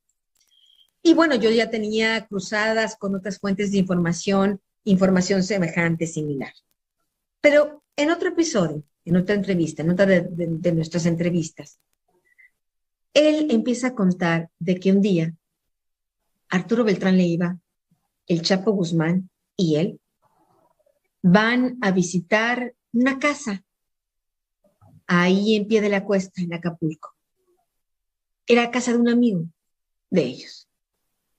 Y 1.02 1.14
bueno, 1.14 1.36
yo 1.36 1.52
ya 1.52 1.70
tenía 1.70 2.26
cruzadas 2.28 2.96
con 2.96 3.16
otras 3.16 3.40
fuentes 3.40 3.72
de 3.72 3.78
información, 3.78 4.60
información 4.84 5.44
semejante, 5.44 6.08
similar. 6.08 6.54
Pero 7.42 7.84
en 7.96 8.10
otro 8.10 8.30
episodio, 8.30 8.84
en 9.06 9.16
otra 9.16 9.36
entrevista, 9.36 9.84
en 9.84 9.92
otra 9.92 10.06
de, 10.06 10.72
nuestras 10.72 11.06
entrevistas, 11.06 11.80
él 13.14 13.48
empieza 13.52 13.88
a 13.88 13.96
contar 13.96 14.50
de 14.60 14.80
que 14.80 14.92
un 14.92 15.02
día 15.02 15.34
Arturo 16.50 16.84
Beltrán 16.84 17.18
Leiva, 17.18 17.60
el 18.28 18.42
Chapo 18.42 18.72
Guzmán 18.72 19.30
y 19.56 19.76
él 19.76 20.00
van 21.22 21.78
a 21.82 21.92
visitar 21.92 22.74
una 22.94 23.20
casa 23.20 23.65
ahí 25.08 25.56
en 25.56 25.68
pie 25.68 25.82
de 25.82 25.90
la 25.90 26.04
cuesta, 26.04 26.42
en 26.42 26.54
Acapulco. 26.54 27.16
Era 28.48 28.72
casa 28.72 28.92
de 28.92 29.00
un 29.00 29.10
amigo 29.10 29.46
de 30.10 30.24
ellos. 30.24 30.68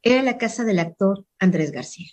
Era 0.02 0.22
la 0.22 0.38
casa 0.38 0.64
del 0.64 0.78
actor 0.78 1.24
Andrés 1.38 1.72
García. 1.72 2.08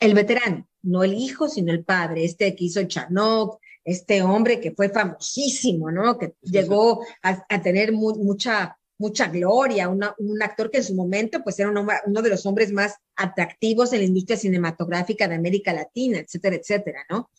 El 0.00 0.14
veterano, 0.14 0.68
no 0.82 1.02
el 1.02 1.14
hijo, 1.14 1.48
sino 1.48 1.72
el 1.72 1.84
padre, 1.84 2.24
este 2.24 2.54
que 2.54 2.64
hizo 2.64 2.82
Chanok, 2.84 3.58
este 3.84 4.22
hombre 4.22 4.60
que 4.60 4.72
fue 4.72 4.90
famosísimo, 4.90 5.90
¿no? 5.90 6.18
Que 6.18 6.34
llegó 6.42 7.04
a, 7.22 7.62
tener 7.62 7.92
mucha, 7.92 8.78
mucha 8.98 9.28
gloria, 9.28 9.88
un 9.88 10.42
actor 10.42 10.70
que 10.70 10.78
en 10.78 10.84
su 10.84 10.94
momento 10.94 11.42
pues 11.42 11.58
era 11.58 11.70
uno 11.70 12.22
de 12.22 12.28
los 12.28 12.46
hombres 12.46 12.72
más 12.72 12.94
atractivos 13.16 13.92
en 13.92 14.00
la 14.00 14.06
industria 14.06 14.36
cinematográfica 14.36 15.26
de 15.26 15.36
América 15.36 15.72
Latina, 15.72 16.18
etcétera, 16.18 16.56
etcétera, 16.56 17.00
¿no? 17.10 17.30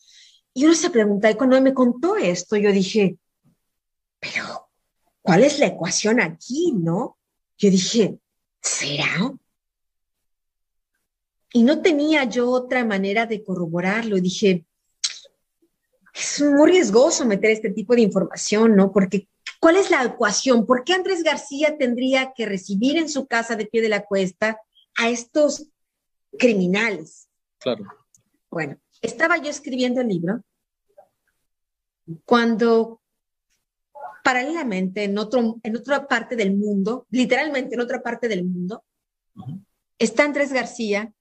Y 0.52 0.64
uno 0.64 0.74
se 0.74 0.90
pregunta, 0.90 1.30
y 1.30 1.36
cuando 1.36 1.60
me 1.60 1.72
contó 1.72 2.16
esto, 2.16 2.56
yo 2.56 2.72
dije, 2.72 3.16
pero 4.20 4.68
¿cuál 5.22 5.42
es 5.42 5.58
la 5.58 5.66
ecuación 5.66 6.20
aquí, 6.20 6.72
no? 6.72 7.18
Yo 7.58 7.70
dije, 7.70 8.18
¿será? 8.60 9.32
Y 11.52 11.62
no 11.64 11.82
tenía 11.82 12.24
yo 12.24 12.50
otra 12.50 12.84
manera 12.84 13.26
de 13.26 13.42
corroborarlo. 13.42 14.20
Dije, 14.20 14.64
es 16.14 16.40
muy 16.40 16.70
riesgoso 16.70 17.26
meter 17.26 17.50
este 17.50 17.70
tipo 17.70 17.94
de 17.94 18.02
información, 18.02 18.76
¿no? 18.76 18.92
Porque, 18.92 19.28
¿cuál 19.58 19.76
es 19.76 19.90
la 19.90 20.04
ecuación? 20.04 20.66
¿Por 20.66 20.84
qué 20.84 20.92
Andrés 20.92 21.22
García 21.22 21.76
tendría 21.76 22.32
que 22.34 22.46
recibir 22.46 22.98
en 22.98 23.08
su 23.08 23.26
casa 23.26 23.56
de 23.56 23.66
pie 23.66 23.82
de 23.82 23.88
la 23.88 24.04
cuesta 24.04 24.60
a 24.96 25.08
estos 25.08 25.66
criminales? 26.38 27.28
Claro. 27.58 27.84
Bueno, 28.50 28.78
estaba 29.02 29.38
yo 29.38 29.50
escribiendo 29.50 30.00
el 30.00 30.08
libro 30.08 30.42
cuando 32.24 33.00
Paralelamente, 34.22 35.04
en, 35.04 35.18
otro, 35.18 35.60
en 35.62 35.76
otra 35.76 36.06
parte 36.06 36.36
del 36.36 36.54
mundo, 36.54 37.06
literalmente 37.10 37.74
en 37.74 37.80
otra 37.80 38.02
parte 38.02 38.28
del 38.28 38.44
mundo, 38.44 38.84
está 39.98 40.24
Andrés 40.24 40.52
García 40.52 41.12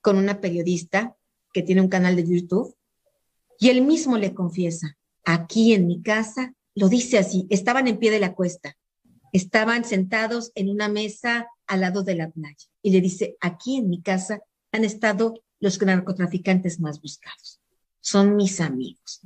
con 0.00 0.16
una 0.16 0.40
periodista 0.40 1.16
que 1.52 1.62
tiene 1.62 1.80
un 1.80 1.88
canal 1.88 2.16
de 2.16 2.26
YouTube 2.26 2.76
y 3.58 3.70
él 3.70 3.82
mismo 3.82 4.18
le 4.18 4.34
confiesa, 4.34 4.96
aquí 5.24 5.72
en 5.72 5.86
mi 5.86 6.02
casa, 6.02 6.54
lo 6.74 6.88
dice 6.88 7.18
así, 7.18 7.46
estaban 7.50 7.88
en 7.88 7.98
pie 7.98 8.10
de 8.10 8.20
la 8.20 8.34
cuesta, 8.34 8.76
estaban 9.32 9.84
sentados 9.84 10.52
en 10.54 10.68
una 10.68 10.88
mesa 10.88 11.48
al 11.66 11.80
lado 11.80 12.02
de 12.02 12.14
la 12.14 12.30
playa 12.30 12.66
y 12.82 12.90
le 12.90 13.00
dice, 13.00 13.36
aquí 13.40 13.76
en 13.76 13.88
mi 13.88 14.02
casa 14.02 14.40
han 14.72 14.84
estado 14.84 15.34
los 15.58 15.80
narcotraficantes 15.80 16.80
más 16.80 17.00
buscados, 17.00 17.60
son 18.00 18.36
mis 18.36 18.60
amigos. 18.60 19.22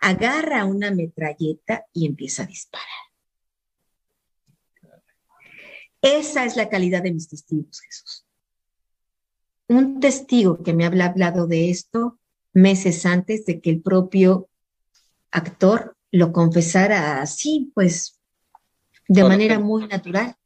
Agarra 0.00 0.64
una 0.64 0.90
metralleta 0.90 1.86
y 1.92 2.06
empieza 2.06 2.42
a 2.42 2.46
disparar. 2.46 2.86
Esa 6.02 6.44
es 6.44 6.56
la 6.56 6.68
calidad 6.68 7.02
de 7.02 7.12
mis 7.12 7.28
testigos, 7.28 7.80
Jesús. 7.80 8.24
Un 9.68 9.98
testigo 9.98 10.62
que 10.62 10.72
me 10.72 10.84
había 10.84 11.06
hablado 11.06 11.46
de 11.46 11.70
esto 11.70 12.18
meses 12.52 13.04
antes 13.04 13.44
de 13.44 13.60
que 13.60 13.70
el 13.70 13.82
propio 13.82 14.48
actor 15.30 15.96
lo 16.10 16.32
confesara 16.32 17.20
así, 17.20 17.70
pues 17.74 18.18
de 19.08 19.24
manera 19.24 19.58
muy 19.58 19.86
natural. 19.86 20.36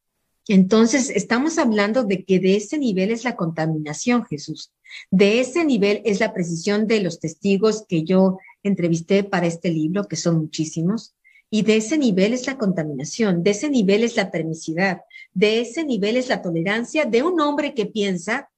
Entonces, 0.48 1.10
estamos 1.10 1.58
hablando 1.58 2.02
de 2.02 2.24
que 2.24 2.40
de 2.40 2.56
ese 2.56 2.78
nivel 2.78 3.10
es 3.10 3.22
la 3.24 3.36
contaminación, 3.36 4.24
Jesús. 4.24 4.72
De 5.10 5.40
ese 5.40 5.64
nivel 5.64 6.02
es 6.04 6.18
la 6.18 6.32
precisión 6.32 6.88
de 6.88 7.00
los 7.00 7.20
testigos 7.20 7.84
que 7.88 8.02
yo 8.02 8.38
entrevisté 8.62 9.24
para 9.24 9.46
este 9.46 9.70
libro, 9.70 10.04
que 10.04 10.16
son 10.16 10.38
muchísimos. 10.38 11.14
Y 11.50 11.62
de 11.62 11.76
ese 11.76 11.98
nivel 11.98 12.32
es 12.32 12.46
la 12.46 12.58
contaminación, 12.58 13.42
de 13.42 13.50
ese 13.50 13.68
nivel 13.68 14.04
es 14.04 14.16
la 14.16 14.30
permisidad, 14.30 15.00
de 15.34 15.60
ese 15.60 15.84
nivel 15.84 16.16
es 16.16 16.28
la 16.28 16.42
tolerancia 16.42 17.04
de 17.04 17.22
un 17.24 17.40
hombre 17.40 17.74
que 17.74 17.86
piensa 17.86 18.48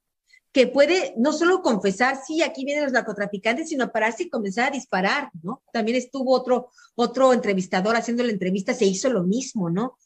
que 0.53 0.67
puede 0.67 1.15
no 1.17 1.33
solo 1.33 1.63
confesar, 1.63 2.19
sí, 2.25 2.43
aquí 2.43 2.65
vienen 2.65 2.85
los 2.85 2.93
narcotraficantes, 2.93 3.71
sino 3.71 3.91
pararse 3.91 4.25
y 4.25 4.29
comenzar 4.29 4.69
a 4.69 4.75
disparar, 4.75 5.31
¿no? 5.43 5.63
También 5.73 5.97
estuvo 5.97 6.35
otro, 6.35 6.69
otro 6.95 7.33
entrevistador 7.33 7.97
haciendo 7.97 8.23
la 8.23 8.33
entrevista, 8.33 8.75
se 8.75 8.85
hizo 8.85 9.09
lo 9.09 9.23
mismo, 9.23 9.71
¿no? 9.71 9.99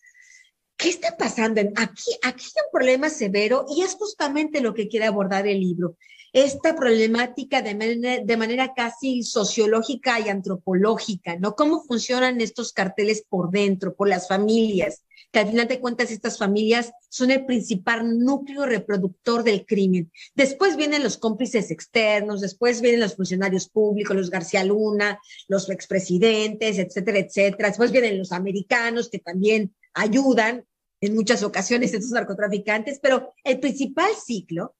¿Qué 0.77 0.91
está 0.91 1.17
pasando? 1.17 1.61
Aquí, 1.61 2.13
aquí 2.23 2.45
hay 2.45 2.63
un 2.65 2.71
problema 2.73 3.11
severo 3.11 3.67
y 3.69 3.83
es 3.83 3.95
justamente 3.95 4.61
lo 4.61 4.73
que 4.73 4.89
quiere 4.89 5.07
abordar 5.07 5.49
el 5.49 5.59
libro. 5.59 5.97
Esta 6.37 6.77
problemática 6.77 7.62
de, 7.62 8.37
manera 8.37 8.75
casi 8.75 9.22
sociológica 9.22 10.20
y 10.20 10.29
antropológica, 10.29 11.37
¿no? 11.38 11.57
¿Cómo 11.57 11.83
funcionan 11.83 12.42
estos 12.42 12.75
carteles 12.75 13.25
por 13.27 13.51
dentro, 13.51 13.94
por 13.94 14.07
las 14.07 14.29
familias? 14.29 15.03
que 15.33 15.40
al 15.40 15.49
final 15.49 15.66
de 15.66 15.81
cuentas 15.81 16.11
estas 16.11 16.37
familias 16.38 16.92
son 17.09 17.31
el 17.31 17.46
principal 17.46 18.18
núcleo 18.18 18.66
reproductor 18.66 19.44
del 19.44 19.64
crimen. 19.64 20.12
Después 20.35 20.77
vienen 20.77 21.03
los 21.03 21.16
cómplices 21.16 21.70
externos, 21.70 22.42
después 22.42 22.83
vienen 22.83 23.01
los 23.01 23.16
funcionarios 23.16 23.68
públicos, 23.68 24.14
los 24.14 24.31
García 24.31 24.62
Luna, 24.62 25.18
los 25.49 25.70
expresidentes, 25.70 26.79
etcétera, 26.79 27.18
etcétera. 27.18 27.68
Después 27.70 27.92
vienen 27.92 28.18
los 28.18 28.33
americanos 28.33 29.09
que 29.09 29.18
también 29.18 29.75
ayudan 29.94 30.66
en 31.01 31.14
muchas 31.14 31.42
ocasiones 31.42 31.94
estos 31.94 32.12
narcotraficantes, 32.12 33.01
pero 33.03 33.33
el 33.42 33.59
principal 33.59 34.11
ciclo, 34.22 34.77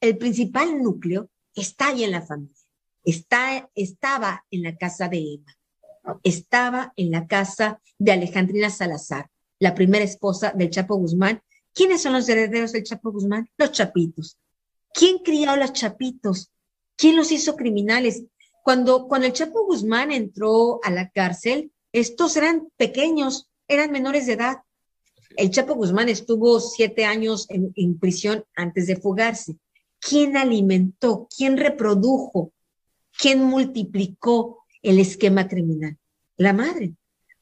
el 0.00 0.16
principal 0.18 0.82
núcleo 0.82 1.28
está 1.54 1.88
ahí 1.88 2.04
en 2.04 2.12
la 2.12 2.22
familia. 2.22 2.56
Está, 3.04 3.70
estaba 3.74 4.44
en 4.50 4.62
la 4.62 4.76
casa 4.76 5.08
de 5.08 5.18
Emma, 5.34 5.56
estaba 6.22 6.92
en 6.96 7.10
la 7.10 7.26
casa 7.26 7.80
de 7.98 8.12
Alejandrina 8.12 8.70
Salazar, 8.70 9.30
la 9.58 9.74
primera 9.74 10.04
esposa 10.04 10.52
del 10.54 10.70
Chapo 10.70 10.96
Guzmán. 10.96 11.42
¿Quiénes 11.72 12.02
son 12.02 12.14
los 12.14 12.28
herederos 12.28 12.72
del 12.72 12.84
Chapo 12.84 13.12
Guzmán? 13.12 13.48
Los 13.56 13.72
chapitos. 13.72 14.38
¿Quién 14.92 15.18
crió 15.18 15.50
a 15.50 15.56
los 15.56 15.72
chapitos? 15.72 16.50
¿Quién 16.96 17.16
los 17.16 17.30
hizo 17.32 17.56
criminales? 17.56 18.24
Cuando, 18.62 19.06
cuando 19.06 19.26
el 19.26 19.32
Chapo 19.32 19.64
Guzmán 19.64 20.12
entró 20.12 20.80
a 20.82 20.90
la 20.90 21.10
cárcel, 21.10 21.72
estos 21.92 22.36
eran 22.36 22.68
pequeños, 22.76 23.48
eran 23.68 23.92
menores 23.92 24.26
de 24.26 24.34
edad. 24.34 24.58
El 25.36 25.50
Chapo 25.50 25.74
Guzmán 25.74 26.08
estuvo 26.08 26.60
siete 26.60 27.04
años 27.04 27.46
en, 27.48 27.72
en 27.76 27.98
prisión 27.98 28.44
antes 28.54 28.86
de 28.86 28.96
fugarse. 28.96 29.56
¿Quién 30.00 30.36
alimentó? 30.36 31.28
¿Quién 31.34 31.56
reprodujo? 31.56 32.52
¿Quién 33.16 33.44
multiplicó 33.44 34.64
el 34.82 34.98
esquema 34.98 35.46
criminal? 35.46 35.98
La 36.36 36.52
madre. 36.52 36.94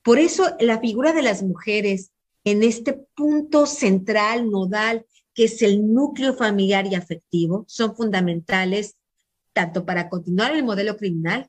Por 0.03 0.19
eso 0.19 0.57
la 0.61 0.81
figura 0.81 1.13
de 1.13 1.23
las 1.23 1.43
mujeres 1.43 2.11
en 2.45 2.63
este 2.63 2.95
punto 3.15 3.67
central, 3.67 4.51
nodal, 4.51 5.07
que 5.35 5.45
es 5.45 5.63
el 5.63 5.93
núcleo 5.93 6.35
familiar 6.35 6.87
y 6.87 6.95
afectivo, 6.95 7.65
son 7.69 7.95
fundamentales 7.95 8.97
tanto 9.53 9.85
para 9.85 10.09
continuar 10.09 10.55
el 10.55 10.65
modelo 10.65 10.97
criminal 10.97 11.49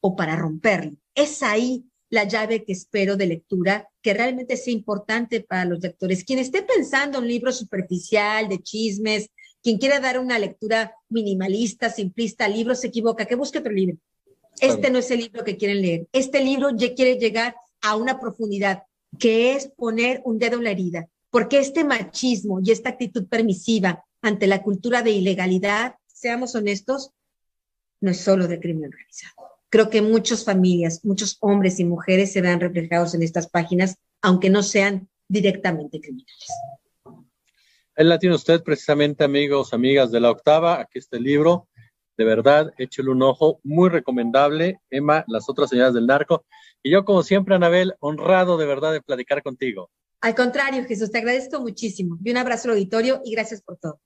o 0.00 0.16
para 0.16 0.36
romperlo. 0.36 0.96
Es 1.14 1.42
ahí 1.42 1.84
la 2.08 2.24
llave 2.24 2.64
que 2.64 2.72
espero 2.72 3.16
de 3.16 3.26
lectura 3.26 3.88
que 4.00 4.14
realmente 4.14 4.56
sea 4.56 4.72
importante 4.72 5.40
para 5.40 5.64
los 5.64 5.80
lectores. 5.80 6.24
Quien 6.24 6.38
esté 6.38 6.62
pensando 6.62 7.18
un 7.18 7.26
libro 7.26 7.52
superficial, 7.52 8.48
de 8.48 8.62
chismes, 8.62 9.30
quien 9.66 9.78
quiera 9.78 9.98
dar 9.98 10.20
una 10.20 10.38
lectura 10.38 10.94
minimalista, 11.08 11.90
simplista 11.90 12.46
libro, 12.46 12.76
se 12.76 12.86
equivoca, 12.86 13.24
que 13.24 13.34
busque 13.34 13.58
otro 13.58 13.72
libro. 13.72 13.96
Este 14.60 14.90
no 14.90 14.98
es 15.00 15.10
el 15.10 15.18
libro 15.18 15.42
que 15.42 15.56
quieren 15.56 15.82
leer. 15.82 16.06
Este 16.12 16.38
libro 16.38 16.70
ya 16.76 16.94
quiere 16.94 17.18
llegar 17.18 17.56
a 17.82 17.96
una 17.96 18.20
profundidad, 18.20 18.84
que 19.18 19.56
es 19.56 19.66
poner 19.66 20.22
un 20.24 20.38
dedo 20.38 20.58
en 20.58 20.62
la 20.62 20.70
herida, 20.70 21.08
porque 21.30 21.58
este 21.58 21.82
machismo 21.82 22.60
y 22.62 22.70
esta 22.70 22.90
actitud 22.90 23.26
permisiva 23.26 24.04
ante 24.22 24.46
la 24.46 24.62
cultura 24.62 25.02
de 25.02 25.10
ilegalidad, 25.10 25.96
seamos 26.06 26.54
honestos, 26.54 27.10
no 28.00 28.12
es 28.12 28.20
solo 28.20 28.46
de 28.46 28.60
crimen 28.60 28.90
organizado. 28.90 29.34
Creo 29.68 29.90
que 29.90 30.00
muchas 30.00 30.44
familias, 30.44 31.04
muchos 31.04 31.38
hombres 31.40 31.80
y 31.80 31.84
mujeres 31.84 32.32
se 32.32 32.40
verán 32.40 32.60
reflejados 32.60 33.14
en 33.14 33.24
estas 33.24 33.48
páginas, 33.48 33.96
aunque 34.22 34.48
no 34.48 34.62
sean 34.62 35.08
directamente 35.26 36.00
criminales. 36.00 36.52
Ahí 37.98 38.04
la 38.04 38.18
tiene 38.18 38.34
usted 38.36 38.62
precisamente, 38.62 39.24
amigos, 39.24 39.72
amigas 39.72 40.10
de 40.10 40.20
la 40.20 40.30
octava. 40.30 40.80
Aquí 40.80 40.98
está 40.98 41.16
el 41.16 41.22
libro. 41.22 41.66
De 42.18 42.24
verdad, 42.24 42.70
échale 42.76 43.10
un 43.10 43.22
ojo. 43.22 43.58
Muy 43.62 43.88
recomendable. 43.88 44.80
Emma, 44.90 45.24
las 45.28 45.48
otras 45.48 45.70
señoras 45.70 45.94
del 45.94 46.06
narco. 46.06 46.44
Y 46.82 46.90
yo, 46.90 47.06
como 47.06 47.22
siempre, 47.22 47.54
Anabel, 47.54 47.94
honrado 48.00 48.58
de 48.58 48.66
verdad 48.66 48.92
de 48.92 49.00
platicar 49.00 49.42
contigo. 49.42 49.90
Al 50.20 50.34
contrario, 50.34 50.84
Jesús, 50.84 51.10
te 51.10 51.18
agradezco 51.18 51.58
muchísimo. 51.60 52.18
Y 52.22 52.30
un 52.30 52.36
abrazo 52.36 52.68
al 52.68 52.74
auditorio 52.74 53.22
y 53.24 53.32
gracias 53.32 53.62
por 53.62 53.78
todo. 53.78 53.98